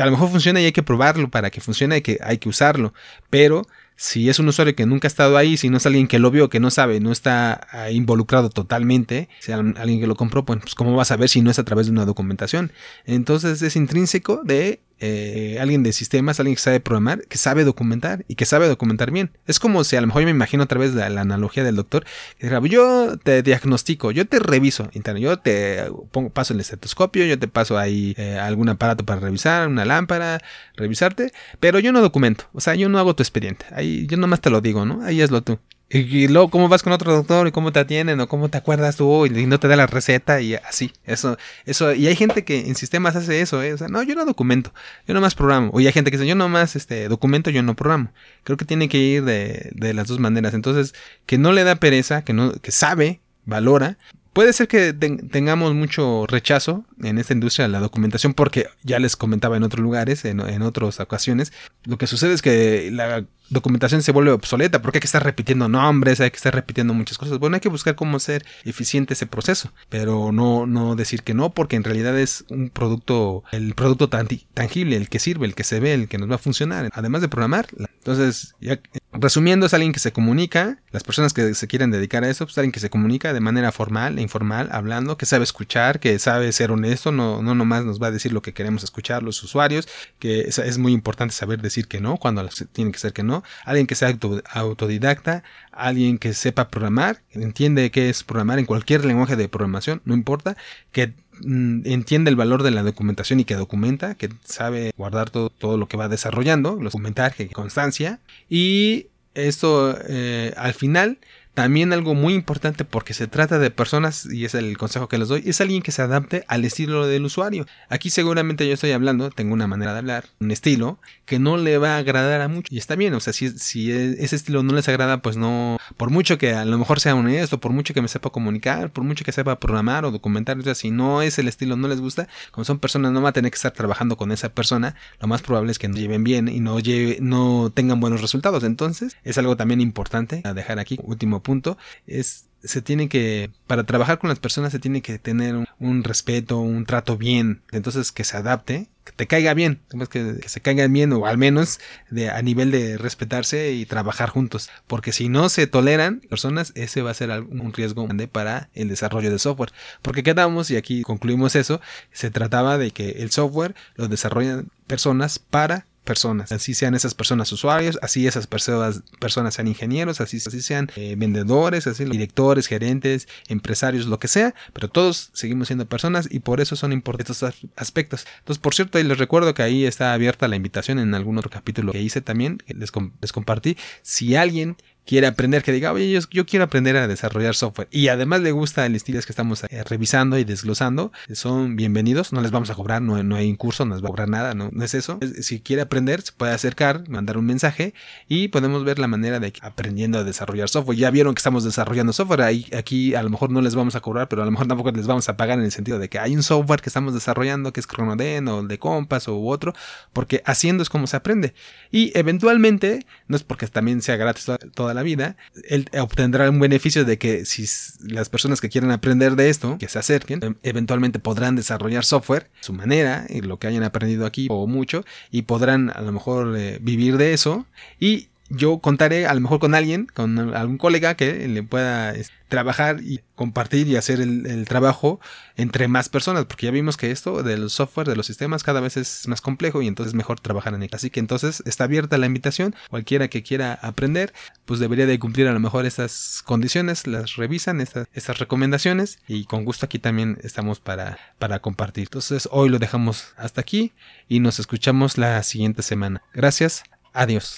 a 0.00 0.04
lo 0.04 0.10
mejor 0.12 0.30
funciona 0.30 0.60
y 0.60 0.66
hay 0.66 0.72
que 0.72 0.82
probarlo 0.84 1.30
para 1.30 1.50
que 1.50 1.60
funcione, 1.60 1.96
hay 1.96 2.02
que, 2.02 2.18
hay 2.22 2.38
que 2.38 2.48
usarlo. 2.48 2.92
Pero 3.30 3.66
si 3.96 4.28
es 4.28 4.38
un 4.38 4.48
usuario 4.48 4.76
que 4.76 4.86
nunca 4.86 5.06
ha 5.06 5.10
estado 5.10 5.36
ahí, 5.36 5.56
si 5.56 5.70
no 5.70 5.78
es 5.78 5.86
alguien 5.86 6.06
que 6.06 6.20
lo 6.20 6.30
vio, 6.30 6.48
que 6.48 6.60
no 6.60 6.70
sabe, 6.70 7.00
no 7.00 7.10
está 7.10 7.66
involucrado 7.90 8.48
totalmente, 8.48 9.28
si 9.40 9.50
alguien 9.50 10.00
que 10.00 10.06
lo 10.06 10.14
compró, 10.14 10.44
pues, 10.44 10.60
pues 10.60 10.74
cómo 10.76 10.94
va 10.94 11.02
a 11.02 11.04
saber 11.04 11.28
si 11.28 11.42
no 11.42 11.50
es 11.50 11.58
a 11.58 11.64
través 11.64 11.86
de 11.86 11.92
una 11.92 12.04
documentación. 12.04 12.72
Entonces 13.06 13.60
es 13.60 13.74
intrínseco 13.74 14.42
de 14.44 14.80
eh, 15.00 15.58
alguien 15.60 15.82
de 15.82 15.92
sistemas, 15.92 16.40
alguien 16.40 16.56
que 16.56 16.62
sabe 16.62 16.80
programar, 16.80 17.22
que 17.28 17.38
sabe 17.38 17.64
documentar 17.64 18.24
y 18.28 18.34
que 18.34 18.44
sabe 18.44 18.68
documentar 18.68 19.10
bien. 19.10 19.30
Es 19.46 19.58
como 19.58 19.84
si 19.84 19.96
a 19.96 20.00
lo 20.00 20.06
mejor 20.06 20.22
yo 20.22 20.26
me 20.26 20.32
imagino 20.32 20.62
a 20.62 20.66
través 20.66 20.94
de 20.94 21.08
la 21.08 21.20
analogía 21.20 21.64
del 21.64 21.76
doctor, 21.76 22.04
que 22.38 22.48
yo 22.68 23.16
te 23.18 23.42
diagnostico, 23.42 24.10
yo 24.10 24.26
te 24.26 24.38
reviso, 24.38 24.90
yo 24.92 25.38
te 25.38 25.84
pongo, 26.10 26.30
paso 26.30 26.54
el 26.54 26.60
estetoscopio, 26.60 27.24
yo 27.26 27.38
te 27.38 27.48
paso 27.48 27.78
ahí 27.78 28.14
eh, 28.16 28.38
algún 28.38 28.68
aparato 28.68 29.04
para 29.04 29.20
revisar, 29.20 29.68
una 29.68 29.84
lámpara, 29.84 30.40
revisarte, 30.76 31.32
pero 31.60 31.78
yo 31.78 31.92
no 31.92 32.00
documento, 32.00 32.44
o 32.52 32.60
sea, 32.60 32.74
yo 32.74 32.88
no 32.88 32.98
hago 32.98 33.14
tu 33.14 33.22
expediente, 33.22 33.66
ahí 33.72 34.06
yo 34.06 34.16
nomás 34.16 34.40
te 34.40 34.50
lo 34.50 34.60
digo, 34.60 34.84
¿no? 34.84 35.02
Ahí 35.04 35.22
hazlo 35.22 35.42
tú. 35.42 35.58
Y, 35.90 36.28
luego, 36.28 36.50
¿cómo 36.50 36.68
vas 36.68 36.82
con 36.82 36.92
otro 36.92 37.12
doctor? 37.12 37.48
¿Y 37.48 37.52
cómo 37.52 37.72
te 37.72 37.80
atienden? 37.80 38.20
¿O 38.20 38.28
cómo 38.28 38.50
te 38.50 38.58
acuerdas 38.58 38.96
tú? 38.96 39.24
Y 39.24 39.46
no 39.46 39.58
te 39.58 39.68
da 39.68 39.76
la 39.76 39.86
receta 39.86 40.38
y 40.42 40.54
así. 40.54 40.92
Eso, 41.04 41.38
eso. 41.64 41.94
Y 41.94 42.06
hay 42.06 42.14
gente 42.14 42.44
que 42.44 42.66
en 42.68 42.74
sistemas 42.74 43.16
hace 43.16 43.40
eso, 43.40 43.62
¿eh? 43.62 43.72
O 43.72 43.78
sea, 43.78 43.88
no, 43.88 44.02
yo 44.02 44.14
no 44.14 44.26
documento. 44.26 44.74
Yo 45.06 45.14
nomás 45.14 45.34
programo. 45.34 45.70
O 45.72 45.78
hay 45.78 45.90
gente 45.92 46.10
que 46.10 46.18
dice, 46.18 46.28
yo 46.28 46.34
nomás 46.34 46.76
este, 46.76 47.08
documento, 47.08 47.48
yo 47.48 47.62
no 47.62 47.74
programo. 47.74 48.12
Creo 48.44 48.58
que 48.58 48.66
tiene 48.66 48.90
que 48.90 48.98
ir 48.98 49.24
de, 49.24 49.70
de 49.74 49.94
las 49.94 50.08
dos 50.08 50.18
maneras. 50.18 50.52
Entonces, 50.52 50.94
que 51.24 51.38
no 51.38 51.52
le 51.52 51.64
da 51.64 51.76
pereza, 51.76 52.22
que 52.22 52.34
no, 52.34 52.52
que 52.52 52.70
sabe, 52.70 53.22
valora, 53.46 53.96
Puede 54.38 54.52
ser 54.52 54.68
que 54.68 54.92
tengamos 54.92 55.74
mucho 55.74 56.24
rechazo 56.28 56.84
en 57.02 57.18
esta 57.18 57.32
industria 57.32 57.66
de 57.66 57.72
la 57.72 57.80
documentación 57.80 58.34
porque 58.34 58.68
ya 58.84 59.00
les 59.00 59.16
comentaba 59.16 59.56
en 59.56 59.64
otros 59.64 59.82
lugares, 59.82 60.24
en, 60.24 60.38
en 60.38 60.62
otras 60.62 61.00
ocasiones, 61.00 61.52
lo 61.82 61.98
que 61.98 62.06
sucede 62.06 62.34
es 62.34 62.40
que 62.40 62.88
la 62.92 63.24
documentación 63.50 64.00
se 64.00 64.12
vuelve 64.12 64.30
obsoleta 64.30 64.80
porque 64.80 64.98
hay 64.98 65.00
que 65.00 65.06
estar 65.08 65.24
repitiendo 65.24 65.68
nombres, 65.68 66.20
hay 66.20 66.30
que 66.30 66.36
estar 66.36 66.54
repitiendo 66.54 66.94
muchas 66.94 67.18
cosas. 67.18 67.40
Bueno, 67.40 67.56
hay 67.56 67.60
que 67.60 67.68
buscar 67.68 67.96
cómo 67.96 68.18
hacer 68.18 68.46
eficiente 68.64 69.14
ese 69.14 69.26
proceso, 69.26 69.72
pero 69.88 70.30
no, 70.30 70.66
no 70.66 70.94
decir 70.94 71.24
que 71.24 71.34
no, 71.34 71.50
porque 71.50 71.74
en 71.74 71.82
realidad 71.82 72.16
es 72.16 72.44
un 72.48 72.70
producto, 72.70 73.42
el 73.50 73.74
producto 73.74 74.08
tangible, 74.08 74.94
el 74.94 75.08
que 75.08 75.18
sirve, 75.18 75.46
el 75.46 75.56
que 75.56 75.64
se 75.64 75.80
ve, 75.80 75.94
el 75.94 76.06
que 76.06 76.18
nos 76.18 76.30
va 76.30 76.36
a 76.36 76.38
funcionar, 76.38 76.88
además 76.92 77.22
de 77.22 77.28
programar. 77.28 77.66
Entonces, 77.76 78.54
ya 78.60 78.78
resumiendo, 79.20 79.66
es 79.66 79.74
alguien 79.74 79.92
que 79.92 80.00
se 80.00 80.12
comunica, 80.12 80.78
las 80.90 81.04
personas 81.04 81.32
que 81.32 81.54
se 81.54 81.66
quieren 81.66 81.90
dedicar 81.90 82.24
a 82.24 82.30
eso, 82.30 82.46
pues 82.46 82.56
alguien 82.58 82.72
que 82.72 82.80
se 82.80 82.90
comunica 82.90 83.32
de 83.32 83.40
manera 83.40 83.72
formal 83.72 84.18
e 84.18 84.22
informal, 84.22 84.68
hablando, 84.72 85.16
que 85.16 85.26
sabe 85.26 85.44
escuchar, 85.44 86.00
que 86.00 86.18
sabe 86.18 86.50
ser 86.52 86.70
honesto, 86.70 87.12
no, 87.12 87.42
no 87.42 87.54
nomás 87.54 87.84
nos 87.84 88.00
va 88.02 88.08
a 88.08 88.10
decir 88.10 88.32
lo 88.32 88.42
que 88.42 88.54
queremos 88.54 88.84
escuchar 88.84 89.22
los 89.22 89.42
usuarios, 89.42 89.88
que 90.18 90.40
es, 90.42 90.78
muy 90.78 90.92
importante 90.92 91.34
saber 91.34 91.60
decir 91.60 91.88
que 91.88 92.00
no, 92.00 92.16
cuando 92.16 92.48
tiene 92.72 92.92
que 92.92 92.98
ser 92.98 93.12
que 93.12 93.22
no. 93.22 93.42
Alguien 93.64 93.86
que 93.86 93.94
sea 93.94 94.16
autodidacta, 94.52 95.42
alguien 95.72 96.18
que 96.18 96.34
sepa 96.34 96.68
programar, 96.68 97.22
entiende 97.32 97.90
qué 97.90 98.08
es 98.08 98.24
programar 98.24 98.58
en 98.58 98.66
cualquier 98.66 99.04
lenguaje 99.04 99.36
de 99.36 99.48
programación, 99.48 100.02
no 100.04 100.14
importa, 100.14 100.56
que 100.92 101.14
entiende 101.44 102.30
el 102.30 102.36
valor 102.36 102.62
de 102.62 102.70
la 102.70 102.82
documentación 102.82 103.40
y 103.40 103.44
que 103.44 103.54
documenta, 103.54 104.14
que 104.14 104.30
sabe 104.44 104.92
guardar 104.96 105.30
todo, 105.30 105.50
todo 105.50 105.76
lo 105.76 105.88
que 105.88 105.96
va 105.96 106.08
desarrollando, 106.08 106.76
documentar, 106.76 107.34
que 107.34 107.48
constancia, 107.48 108.20
y 108.48 109.06
esto 109.34 109.96
eh, 110.08 110.52
al 110.56 110.74
final 110.74 111.18
también 111.58 111.92
algo 111.92 112.14
muy 112.14 112.34
importante 112.34 112.84
porque 112.84 113.14
se 113.14 113.26
trata 113.26 113.58
de 113.58 113.72
personas, 113.72 114.26
y 114.26 114.44
es 114.44 114.54
el 114.54 114.78
consejo 114.78 115.08
que 115.08 115.18
les 115.18 115.26
doy, 115.26 115.42
es 115.44 115.60
alguien 115.60 115.82
que 115.82 115.90
se 115.90 116.02
adapte 116.02 116.44
al 116.46 116.64
estilo 116.64 117.08
del 117.08 117.24
usuario. 117.24 117.66
Aquí 117.88 118.10
seguramente 118.10 118.64
yo 118.64 118.74
estoy 118.74 118.92
hablando, 118.92 119.30
tengo 119.30 119.54
una 119.54 119.66
manera 119.66 119.92
de 119.92 119.98
hablar, 119.98 120.26
un 120.38 120.52
estilo, 120.52 121.00
que 121.26 121.40
no 121.40 121.56
le 121.56 121.76
va 121.78 121.96
a 121.96 121.98
agradar 121.98 122.42
a 122.42 122.46
mucho. 122.46 122.72
Y 122.72 122.78
está 122.78 122.94
bien, 122.94 123.12
o 123.12 123.18
sea, 123.18 123.32
si, 123.32 123.50
si 123.58 123.90
ese 123.90 124.36
estilo 124.36 124.62
no 124.62 124.72
les 124.72 124.88
agrada, 124.88 125.20
pues 125.20 125.36
no, 125.36 125.78
por 125.96 126.10
mucho 126.10 126.38
que 126.38 126.54
a 126.54 126.64
lo 126.64 126.78
mejor 126.78 127.00
sea 127.00 127.16
honesto, 127.16 127.58
por 127.58 127.72
mucho 127.72 127.92
que 127.92 128.02
me 128.02 128.06
sepa 128.06 128.30
comunicar, 128.30 128.92
por 128.92 129.02
mucho 129.02 129.24
que 129.24 129.32
sepa 129.32 129.58
programar 129.58 130.04
o 130.04 130.12
documentar, 130.12 130.56
o 130.60 130.62
sea, 130.62 130.76
si 130.76 130.92
no 130.92 131.22
es 131.22 131.40
el 131.40 131.48
estilo, 131.48 131.74
no 131.74 131.88
les 131.88 132.00
gusta, 132.00 132.28
como 132.52 132.64
son 132.66 132.78
personas, 132.78 133.10
no 133.10 133.20
va 133.20 133.30
a 133.30 133.32
tener 133.32 133.50
que 133.50 133.56
estar 133.56 133.72
trabajando 133.72 134.16
con 134.16 134.30
esa 134.30 134.50
persona, 134.50 134.94
lo 135.20 135.26
más 135.26 135.42
probable 135.42 135.72
es 135.72 135.80
que 135.80 135.88
no 135.88 135.96
lleven 135.96 136.22
bien 136.22 136.46
y 136.46 136.60
no, 136.60 136.78
lleve, 136.78 137.18
no 137.20 137.72
tengan 137.74 137.98
buenos 137.98 138.20
resultados. 138.20 138.62
Entonces, 138.62 139.16
es 139.24 139.38
algo 139.38 139.56
también 139.56 139.80
importante 139.80 140.40
a 140.44 140.54
dejar 140.54 140.78
aquí. 140.78 141.00
Último 141.02 141.42
punto, 141.48 141.78
es 142.06 142.48
se 142.62 142.82
tiene 142.82 143.08
que, 143.08 143.50
para 143.66 143.84
trabajar 143.84 144.18
con 144.18 144.28
las 144.28 144.40
personas 144.40 144.72
se 144.72 144.78
tiene 144.78 145.00
que 145.00 145.18
tener 145.18 145.54
un, 145.78 146.04
respeto, 146.04 146.58
un 146.58 146.86
trato 146.86 147.16
bien, 147.16 147.62
entonces 147.70 148.10
que 148.10 148.24
se 148.24 148.36
adapte, 148.36 148.88
que 149.04 149.12
te 149.12 149.26
caiga 149.26 149.54
bien, 149.54 149.80
que, 150.10 150.38
que 150.40 150.48
se 150.48 150.60
caigan 150.60 150.92
bien 150.92 151.12
o 151.12 151.26
al 151.26 151.38
menos 151.38 151.78
de, 152.10 152.30
a 152.30 152.42
nivel 152.42 152.70
de 152.70 152.98
respetarse 152.98 153.72
y 153.72 153.86
trabajar 153.86 154.28
juntos, 154.28 154.70
porque 154.86 155.12
si 155.12 155.28
no 155.28 155.48
se 155.48 155.66
toleran 155.66 156.20
personas, 156.28 156.72
ese 156.74 157.02
va 157.02 157.12
a 157.12 157.14
ser 157.14 157.30
un 157.30 157.72
riesgo 157.72 158.04
grande 158.04 158.26
para 158.26 158.70
el 158.74 158.88
desarrollo 158.88 159.30
de 159.30 159.38
software, 159.38 159.72
porque 160.02 160.24
quedamos, 160.24 160.70
y 160.70 160.76
aquí 160.76 161.02
concluimos 161.02 161.54
eso, 161.54 161.80
se 162.12 162.30
trataba 162.30 162.76
de 162.76 162.90
que 162.90 163.10
el 163.22 163.30
software 163.30 163.76
lo 163.94 164.08
desarrollan 164.08 164.68
personas 164.86 165.38
para 165.38 165.86
personas. 166.08 166.52
Así 166.52 166.72
sean 166.72 166.94
esas 166.94 167.12
personas 167.12 167.52
usuarios, 167.52 167.98
así 168.00 168.26
esas 168.26 168.46
personas, 168.46 169.02
personas 169.20 169.52
sean 169.52 169.68
ingenieros, 169.68 170.22
así, 170.22 170.38
así 170.38 170.62
sean 170.62 170.90
eh, 170.96 171.16
vendedores, 171.18 171.86
así 171.86 172.06
directores, 172.06 172.66
gerentes, 172.66 173.28
empresarios, 173.48 174.06
lo 174.06 174.18
que 174.18 174.26
sea, 174.26 174.54
pero 174.72 174.88
todos 174.88 175.28
seguimos 175.34 175.66
siendo 175.68 175.84
personas 175.84 176.26
y 176.30 176.38
por 176.40 176.62
eso 176.62 176.76
son 176.76 176.94
importantes 176.94 177.36
estos 177.36 177.54
aspectos. 177.76 178.26
Entonces, 178.38 178.58
por 178.58 178.74
cierto, 178.74 178.98
les 179.02 179.18
recuerdo 179.18 179.52
que 179.52 179.62
ahí 179.62 179.84
está 179.84 180.14
abierta 180.14 180.48
la 180.48 180.56
invitación 180.56 180.98
en 180.98 181.14
algún 181.14 181.36
otro 181.36 181.50
capítulo 181.50 181.92
que 181.92 182.00
hice 182.00 182.22
también, 182.22 182.62
les, 182.68 182.90
les 183.20 183.32
compartí. 183.32 183.76
Si 184.00 184.34
alguien 184.34 184.78
quiere 185.08 185.26
aprender, 185.26 185.62
que 185.62 185.72
diga, 185.72 185.90
oye, 185.90 186.20
yo, 186.30 186.44
quiero 186.44 186.66
aprender 186.66 186.94
a 186.98 187.08
desarrollar 187.08 187.54
software 187.54 187.88
y 187.90 188.08
además 188.08 188.42
le 188.42 188.52
gusta 188.52 188.84
el 188.84 188.94
estilo 188.94 189.18
que 189.22 189.32
estamos 189.32 189.64
eh, 189.64 189.82
revisando 189.84 190.38
y 190.38 190.44
desglosando, 190.44 191.12
son 191.32 191.76
bienvenidos, 191.76 192.34
no 192.34 192.42
les 192.42 192.50
vamos 192.50 192.68
a 192.68 192.74
cobrar, 192.74 193.00
no, 193.00 193.22
no 193.22 193.34
hay 193.34 193.48
un 193.48 193.56
curso, 193.56 193.86
no 193.86 193.94
les 193.94 194.04
va 194.04 194.08
a 194.08 194.10
cobrar 194.10 194.28
nada, 194.28 194.52
no, 194.52 194.68
no 194.70 194.84
es 194.84 194.92
eso. 194.92 195.18
Si 195.40 195.60
quiere 195.60 195.80
aprender, 195.80 196.20
se 196.20 196.32
puede 196.32 196.52
acercar, 196.52 197.08
mandar 197.08 197.38
un 197.38 197.46
mensaje 197.46 197.94
y 198.28 198.48
podemos 198.48 198.84
ver 198.84 198.98
la 198.98 199.06
manera 199.06 199.40
de 199.40 199.50
aprendiendo 199.62 200.18
a 200.18 200.24
desarrollar 200.24 200.68
software. 200.68 200.98
Ya 200.98 201.10
vieron 201.10 201.34
que 201.34 201.38
estamos 201.38 201.64
desarrollando 201.64 202.12
software, 202.12 202.42
ahí, 202.42 202.66
aquí 202.76 203.14
a 203.14 203.22
lo 203.22 203.30
mejor 203.30 203.50
no 203.50 203.62
les 203.62 203.74
vamos 203.74 203.96
a 203.96 204.00
cobrar, 204.00 204.28
pero 204.28 204.42
a 204.42 204.44
lo 204.44 204.50
mejor 204.50 204.68
tampoco 204.68 204.90
les 204.90 205.06
vamos 205.06 205.26
a 205.30 205.38
pagar 205.38 205.58
en 205.58 205.64
el 205.64 205.72
sentido 205.72 205.98
de 205.98 206.10
que 206.10 206.18
hay 206.18 206.36
un 206.36 206.42
software 206.42 206.82
que 206.82 206.90
estamos 206.90 207.14
desarrollando 207.14 207.72
que 207.72 207.80
es 207.80 207.86
Chronoden 207.86 208.46
o 208.48 208.60
el 208.60 208.68
de 208.68 208.78
Compass 208.78 209.28
o 209.28 209.40
otro, 209.40 209.72
porque 210.12 210.42
haciendo 210.44 210.82
es 210.82 210.90
como 210.90 211.06
se 211.06 211.16
aprende. 211.16 211.54
Y 211.90 212.12
eventualmente, 212.14 213.06
no 213.26 213.36
es 213.36 213.42
porque 213.42 213.66
también 213.68 214.02
sea 214.02 214.16
gratis 214.16 214.44
toda 214.74 214.92
la 214.92 214.97
vida, 215.02 215.36
él 215.68 215.88
obtendrá 215.98 216.48
un 216.50 216.60
beneficio 216.60 217.04
de 217.04 217.18
que 217.18 217.44
si 217.44 217.66
las 218.00 218.28
personas 218.28 218.60
que 218.60 218.68
quieran 218.68 218.90
aprender 218.90 219.36
de 219.36 219.50
esto, 219.50 219.78
que 219.78 219.88
se 219.88 219.98
acerquen, 219.98 220.42
em, 220.42 220.54
eventualmente 220.62 221.18
podrán 221.18 221.56
desarrollar 221.56 222.04
software 222.04 222.50
su 222.60 222.72
manera, 222.72 223.26
y 223.28 223.40
lo 223.40 223.58
que 223.58 223.66
hayan 223.66 223.82
aprendido 223.82 224.26
aquí 224.26 224.46
o 224.50 224.66
mucho, 224.66 225.04
y 225.30 225.42
podrán 225.42 225.90
a 225.90 226.02
lo 226.02 226.12
mejor 226.12 226.56
eh, 226.56 226.78
vivir 226.80 227.16
de 227.16 227.32
eso. 227.32 227.66
Y 228.00 228.28
yo 228.50 228.78
contaré 228.78 229.26
a 229.26 229.34
lo 229.34 229.40
mejor 229.40 229.58
con 229.58 229.74
alguien, 229.74 230.06
con 230.06 230.54
algún 230.54 230.78
colega 230.78 231.14
que 231.14 231.46
le 231.48 231.62
pueda 231.62 232.14
trabajar 232.48 233.00
y 233.02 233.20
compartir 233.34 233.86
y 233.88 233.96
hacer 233.96 234.20
el, 234.20 234.66
trabajo 234.66 235.20
entre 235.56 235.86
más 235.86 236.08
personas, 236.08 236.46
porque 236.46 236.66
ya 236.66 236.72
vimos 236.72 236.96
que 236.96 237.10
esto 237.10 237.42
del 237.42 237.70
software, 237.70 238.08
de 238.08 238.16
los 238.16 238.26
sistemas, 238.26 238.62
cada 238.62 238.80
vez 238.80 238.96
es 238.96 239.28
más 239.28 239.40
complejo 239.40 239.82
y 239.82 239.86
entonces 239.86 240.12
es 240.12 240.14
mejor 240.14 240.40
trabajar 240.40 240.74
en 240.74 240.82
él. 240.82 240.90
Así 240.92 241.10
que 241.10 241.20
entonces 241.20 241.62
está 241.66 241.84
abierta 241.84 242.18
la 242.18 242.26
invitación, 242.26 242.74
cualquiera 242.90 243.28
que 243.28 243.42
quiera 243.42 243.74
aprender, 243.74 244.32
pues 244.64 244.80
debería 244.80 245.06
de 245.06 245.18
cumplir 245.18 245.46
a 245.46 245.52
lo 245.52 245.60
mejor 245.60 245.86
estas 245.86 246.42
condiciones, 246.44 247.06
las 247.06 247.36
revisan, 247.36 247.80
estas, 247.80 248.08
estas 248.12 248.38
recomendaciones 248.38 249.18
y 249.28 249.44
con 249.44 249.64
gusto 249.64 249.86
aquí 249.86 249.98
también 249.98 250.38
estamos 250.42 250.80
para, 250.80 251.18
para 251.38 251.60
compartir. 251.60 252.04
Entonces 252.04 252.48
hoy 252.50 252.68
lo 252.70 252.78
dejamos 252.78 253.34
hasta 253.36 253.60
aquí 253.60 253.92
y 254.28 254.40
nos 254.40 254.58
escuchamos 254.58 255.18
la 255.18 255.42
siguiente 255.42 255.82
semana. 255.82 256.22
Gracias, 256.32 256.82
adiós. 257.12 257.56